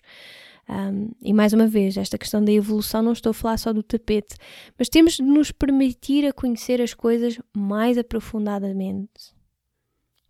Um, 0.68 1.10
e 1.22 1.32
mais 1.32 1.52
uma 1.52 1.66
vez, 1.66 1.96
esta 1.96 2.18
questão 2.18 2.44
da 2.44 2.52
evolução 2.52 3.00
não 3.00 3.12
estou 3.12 3.30
a 3.30 3.34
falar 3.34 3.56
só 3.56 3.72
do 3.72 3.82
tapete, 3.82 4.36
mas 4.76 4.88
temos 4.88 5.14
de 5.14 5.22
nos 5.22 5.50
permitir 5.50 6.26
a 6.26 6.32
conhecer 6.32 6.82
as 6.82 6.92
coisas 6.92 7.38
mais 7.56 7.96
aprofundadamente. 7.96 9.34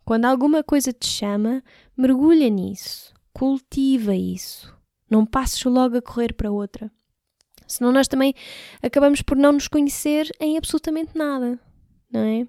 Quando 0.05 0.25
alguma 0.25 0.63
coisa 0.63 0.93
te 0.93 1.07
chama, 1.07 1.61
mergulha 1.97 2.49
nisso, 2.49 3.13
cultiva 3.33 4.15
isso. 4.15 4.73
Não 5.09 5.25
passes 5.25 5.63
logo 5.65 5.97
a 5.97 6.01
correr 6.01 6.33
para 6.33 6.51
outra. 6.51 6.91
Senão 7.67 7.91
nós 7.91 8.07
também 8.07 8.33
acabamos 8.81 9.21
por 9.21 9.35
não 9.35 9.51
nos 9.51 9.67
conhecer 9.67 10.29
em 10.39 10.57
absolutamente 10.57 11.17
nada, 11.17 11.59
não 12.11 12.21
é? 12.21 12.47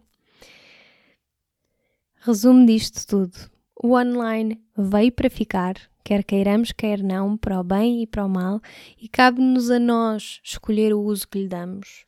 Resumo 2.23 2.67
disto 2.67 3.07
tudo: 3.07 3.51
o 3.83 3.97
online 3.97 4.61
veio 4.77 5.11
para 5.11 5.31
ficar, 5.31 5.77
quer 6.05 6.23
queiramos, 6.23 6.71
quer 6.71 7.03
não, 7.03 7.35
para 7.35 7.59
o 7.59 7.65
bem 7.65 8.03
e 8.03 8.07
para 8.07 8.27
o 8.27 8.29
mal, 8.29 8.61
e 9.01 9.09
cabe-nos 9.09 9.71
a 9.71 9.79
nós 9.79 10.39
escolher 10.45 10.93
o 10.93 11.01
uso 11.01 11.27
que 11.27 11.39
lhe 11.39 11.49
damos. 11.49 12.05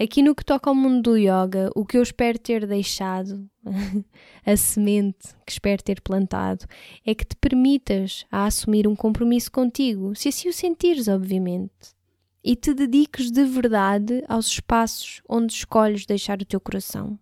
Aqui 0.00 0.20
no 0.20 0.34
que 0.34 0.44
toca 0.44 0.68
ao 0.68 0.74
mundo 0.74 1.12
do 1.12 1.16
yoga, 1.16 1.70
o 1.76 1.86
que 1.86 1.96
eu 1.96 2.02
espero 2.02 2.40
ter 2.40 2.66
deixado, 2.66 3.48
a 4.44 4.56
semente 4.56 5.28
que 5.46 5.52
espero 5.52 5.80
ter 5.80 6.00
plantado, 6.00 6.66
é 7.06 7.14
que 7.14 7.24
te 7.24 7.36
permitas 7.36 8.26
a 8.32 8.46
assumir 8.46 8.88
um 8.88 8.96
compromisso 8.96 9.52
contigo, 9.52 10.12
se 10.16 10.28
assim 10.28 10.48
o 10.48 10.52
sentires, 10.52 11.06
obviamente, 11.06 11.94
e 12.42 12.56
te 12.56 12.74
dediques 12.74 13.30
de 13.30 13.44
verdade 13.44 14.24
aos 14.26 14.48
espaços 14.48 15.22
onde 15.28 15.52
escolhes 15.52 16.04
deixar 16.04 16.42
o 16.42 16.44
teu 16.44 16.60
coração. 16.60 17.16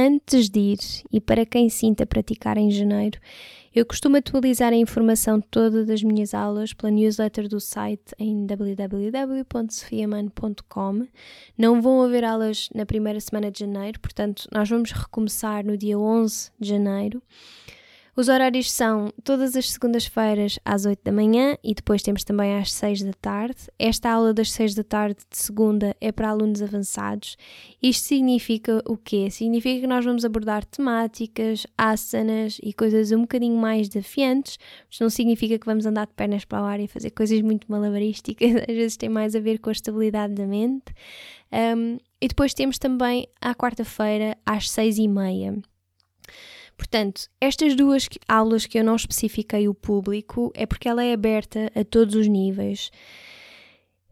Antes 0.00 0.48
de 0.48 0.60
ir, 0.60 0.78
e 1.12 1.20
para 1.20 1.44
quem 1.44 1.68
sinta 1.68 2.06
praticar 2.06 2.56
em 2.56 2.70
janeiro, 2.70 3.18
eu 3.74 3.84
costumo 3.84 4.16
atualizar 4.16 4.72
a 4.72 4.76
informação 4.76 5.40
toda 5.40 5.84
das 5.84 6.04
minhas 6.04 6.34
aulas 6.34 6.72
pela 6.72 6.92
newsletter 6.92 7.48
do 7.48 7.58
site 7.58 8.14
em 8.16 8.46
www.sofiaman.com. 8.46 11.04
Não 11.58 11.82
vão 11.82 12.00
haver 12.00 12.22
aulas 12.22 12.68
na 12.72 12.86
primeira 12.86 13.18
semana 13.18 13.50
de 13.50 13.58
janeiro, 13.58 13.98
portanto, 13.98 14.48
nós 14.54 14.68
vamos 14.68 14.92
recomeçar 14.92 15.66
no 15.66 15.76
dia 15.76 15.98
11 15.98 16.52
de 16.60 16.68
janeiro. 16.68 17.20
Os 18.18 18.28
horários 18.28 18.68
são 18.72 19.12
todas 19.22 19.54
as 19.54 19.70
segundas-feiras 19.70 20.58
às 20.64 20.84
8 20.84 21.04
da 21.04 21.12
manhã 21.12 21.56
e 21.62 21.72
depois 21.72 22.02
temos 22.02 22.24
também 22.24 22.58
às 22.58 22.72
6 22.72 23.04
da 23.04 23.12
tarde. 23.12 23.70
Esta 23.78 24.10
aula 24.10 24.34
das 24.34 24.50
6 24.50 24.74
da 24.74 24.82
tarde 24.82 25.20
de 25.30 25.38
segunda 25.38 25.94
é 26.00 26.10
para 26.10 26.30
alunos 26.30 26.60
avançados. 26.60 27.36
Isto 27.80 28.08
significa 28.08 28.82
o 28.84 28.96
quê? 28.96 29.30
Significa 29.30 29.82
que 29.82 29.86
nós 29.86 30.04
vamos 30.04 30.24
abordar 30.24 30.64
temáticas, 30.64 31.64
asanas 31.78 32.58
e 32.60 32.72
coisas 32.72 33.12
um 33.12 33.20
bocadinho 33.20 33.56
mais 33.56 33.88
desafiantes. 33.88 34.58
Isto 34.90 35.02
não 35.02 35.10
significa 35.10 35.56
que 35.56 35.66
vamos 35.66 35.86
andar 35.86 36.08
de 36.08 36.14
pernas 36.14 36.44
para 36.44 36.60
o 36.60 36.66
ar 36.66 36.80
e 36.80 36.88
fazer 36.88 37.10
coisas 37.10 37.40
muito 37.40 37.70
malabarísticas, 37.70 38.50
às 38.68 38.74
vezes 38.74 38.96
tem 38.96 39.08
mais 39.08 39.36
a 39.36 39.38
ver 39.38 39.60
com 39.60 39.68
a 39.68 39.72
estabilidade 39.72 40.34
da 40.34 40.44
mente. 40.44 40.92
Um, 41.52 41.98
e 42.20 42.26
depois 42.26 42.52
temos 42.52 42.78
também 42.78 43.28
à 43.40 43.54
quarta-feira 43.54 44.36
às 44.44 44.68
6 44.68 44.98
e 44.98 45.06
meia 45.06 45.54
Portanto, 46.78 47.28
estas 47.40 47.74
duas 47.74 48.08
aulas 48.28 48.64
que 48.64 48.78
eu 48.78 48.84
não 48.84 48.94
especifiquei 48.94 49.68
o 49.68 49.74
público 49.74 50.52
é 50.54 50.64
porque 50.64 50.88
ela 50.88 51.02
é 51.02 51.12
aberta 51.12 51.70
a 51.74 51.84
todos 51.84 52.14
os 52.14 52.28
níveis. 52.28 52.92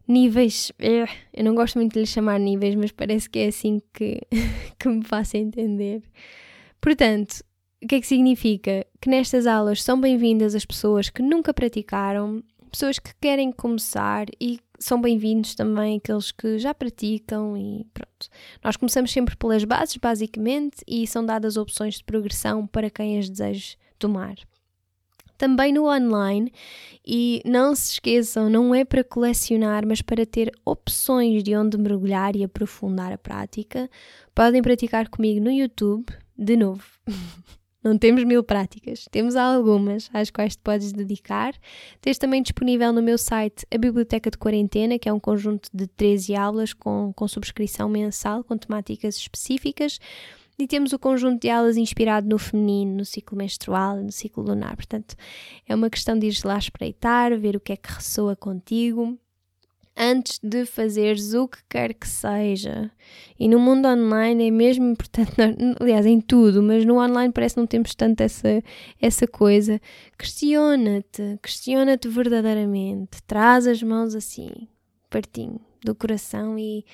Níveis, 0.06 0.72
eh, 0.80 1.06
eu 1.32 1.44
não 1.44 1.54
gosto 1.54 1.78
muito 1.78 1.92
de 1.94 2.00
lhe 2.00 2.06
chamar 2.06 2.40
níveis, 2.40 2.74
mas 2.74 2.90
parece 2.90 3.30
que 3.30 3.38
é 3.38 3.46
assim 3.46 3.80
que, 3.94 4.20
que 4.78 4.88
me 4.88 5.04
faça 5.04 5.38
entender. 5.38 6.02
Portanto, 6.80 7.44
o 7.82 7.86
que 7.86 7.94
é 7.94 8.00
que 8.00 8.06
significa? 8.06 8.84
Que 9.00 9.08
nestas 9.08 9.46
aulas 9.46 9.80
são 9.80 10.00
bem-vindas 10.00 10.56
as 10.56 10.64
pessoas 10.64 11.08
que 11.08 11.22
nunca 11.22 11.54
praticaram, 11.54 12.42
pessoas 12.70 12.98
que 12.98 13.12
querem 13.20 13.52
começar 13.52 14.26
e 14.40 14.58
são 14.78 15.00
bem-vindos 15.00 15.54
também 15.54 15.98
aqueles 15.98 16.30
que 16.30 16.58
já 16.58 16.74
praticam 16.74 17.56
e 17.56 17.86
pronto. 17.92 18.28
Nós 18.62 18.76
começamos 18.76 19.10
sempre 19.10 19.36
pelas 19.36 19.64
bases, 19.64 19.96
basicamente, 19.96 20.76
e 20.86 21.06
são 21.06 21.24
dadas 21.24 21.56
opções 21.56 21.96
de 21.96 22.04
progressão 22.04 22.66
para 22.66 22.90
quem 22.90 23.18
as 23.18 23.28
deseja 23.28 23.76
tomar. 23.98 24.36
Também 25.38 25.72
no 25.72 25.84
online, 25.84 26.50
e 27.06 27.42
não 27.44 27.74
se 27.74 27.94
esqueçam, 27.94 28.48
não 28.48 28.74
é 28.74 28.84
para 28.84 29.04
colecionar, 29.04 29.86
mas 29.86 30.00
para 30.00 30.24
ter 30.24 30.50
opções 30.64 31.42
de 31.42 31.54
onde 31.54 31.76
mergulhar 31.76 32.34
e 32.34 32.42
aprofundar 32.42 33.12
a 33.12 33.18
prática. 33.18 33.90
Podem 34.34 34.62
praticar 34.62 35.08
comigo 35.08 35.44
no 35.44 35.50
YouTube, 35.50 36.06
de 36.38 36.56
novo. 36.56 36.84
Não 37.86 37.96
temos 37.96 38.24
mil 38.24 38.42
práticas, 38.42 39.06
temos 39.12 39.36
algumas 39.36 40.10
às 40.12 40.28
quais 40.28 40.56
te 40.56 40.58
podes 40.60 40.92
dedicar. 40.92 41.54
Tens 42.00 42.18
também 42.18 42.42
disponível 42.42 42.92
no 42.92 43.00
meu 43.00 43.16
site 43.16 43.64
a 43.72 43.78
Biblioteca 43.78 44.28
de 44.28 44.36
Quarentena, 44.36 44.98
que 44.98 45.08
é 45.08 45.12
um 45.12 45.20
conjunto 45.20 45.68
de 45.72 45.86
13 45.86 46.34
aulas 46.34 46.72
com, 46.72 47.12
com 47.14 47.28
subscrição 47.28 47.88
mensal, 47.88 48.42
com 48.42 48.58
temáticas 48.58 49.14
específicas. 49.16 50.00
E 50.58 50.66
temos 50.66 50.92
o 50.92 50.98
conjunto 50.98 51.42
de 51.42 51.48
aulas 51.48 51.76
inspirado 51.76 52.28
no 52.28 52.38
feminino, 52.38 52.96
no 52.96 53.04
ciclo 53.04 53.38
menstrual, 53.38 53.98
no 53.98 54.10
ciclo 54.10 54.42
lunar. 54.42 54.74
Portanto, 54.74 55.14
é 55.64 55.72
uma 55.72 55.88
questão 55.88 56.18
de 56.18 56.26
ir 56.26 56.40
lá 56.44 56.58
espreitar, 56.58 57.38
ver 57.38 57.54
o 57.54 57.60
que 57.60 57.72
é 57.72 57.76
que 57.76 57.92
ressoa 57.92 58.34
contigo 58.34 59.16
antes 59.96 60.38
de 60.42 60.66
fazeres 60.66 61.32
o 61.32 61.48
que 61.48 61.58
quer 61.68 61.94
que 61.94 62.06
seja. 62.06 62.90
E 63.38 63.48
no 63.48 63.58
mundo 63.58 63.88
online 63.88 64.48
é 64.48 64.50
mesmo 64.50 64.90
importante, 64.90 65.32
aliás, 65.80 66.04
em 66.04 66.20
tudo, 66.20 66.62
mas 66.62 66.84
no 66.84 66.98
online 66.98 67.32
parece 67.32 67.54
que 67.54 67.60
não 67.60 67.66
temos 67.66 67.94
tanto 67.94 68.20
essa, 68.20 68.62
essa 69.00 69.26
coisa. 69.26 69.80
Questiona-te, 70.18 71.38
questiona-te 71.42 72.08
verdadeiramente, 72.08 73.22
traz 73.26 73.66
as 73.66 73.82
mãos 73.82 74.14
assim, 74.14 74.50
pertinho 75.08 75.60
do 75.82 75.94
coração 75.94 76.58
e 76.58 76.84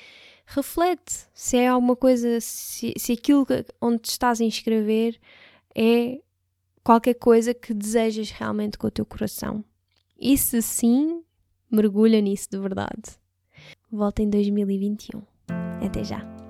reflete 0.46 1.26
se 1.34 1.56
é 1.56 1.68
alguma 1.68 1.96
coisa, 1.96 2.40
se, 2.40 2.92
se 2.96 3.12
aquilo 3.12 3.46
onde 3.80 4.08
estás 4.08 4.40
a 4.40 4.44
inscrever 4.44 5.18
é 5.74 6.20
qualquer 6.84 7.14
coisa 7.14 7.54
que 7.54 7.72
desejas 7.72 8.30
realmente 8.30 8.76
com 8.76 8.86
o 8.86 8.90
teu 8.90 9.06
coração. 9.06 9.64
E 10.18 10.36
se 10.36 10.60
sim, 10.62 11.22
mergulha 11.72 12.20
nisso 12.20 12.48
de 12.50 12.58
verdade. 12.58 13.18
Volta 13.90 14.22
em 14.22 14.30
2021. 14.30 15.22
Até 15.84 16.04
já! 16.04 16.41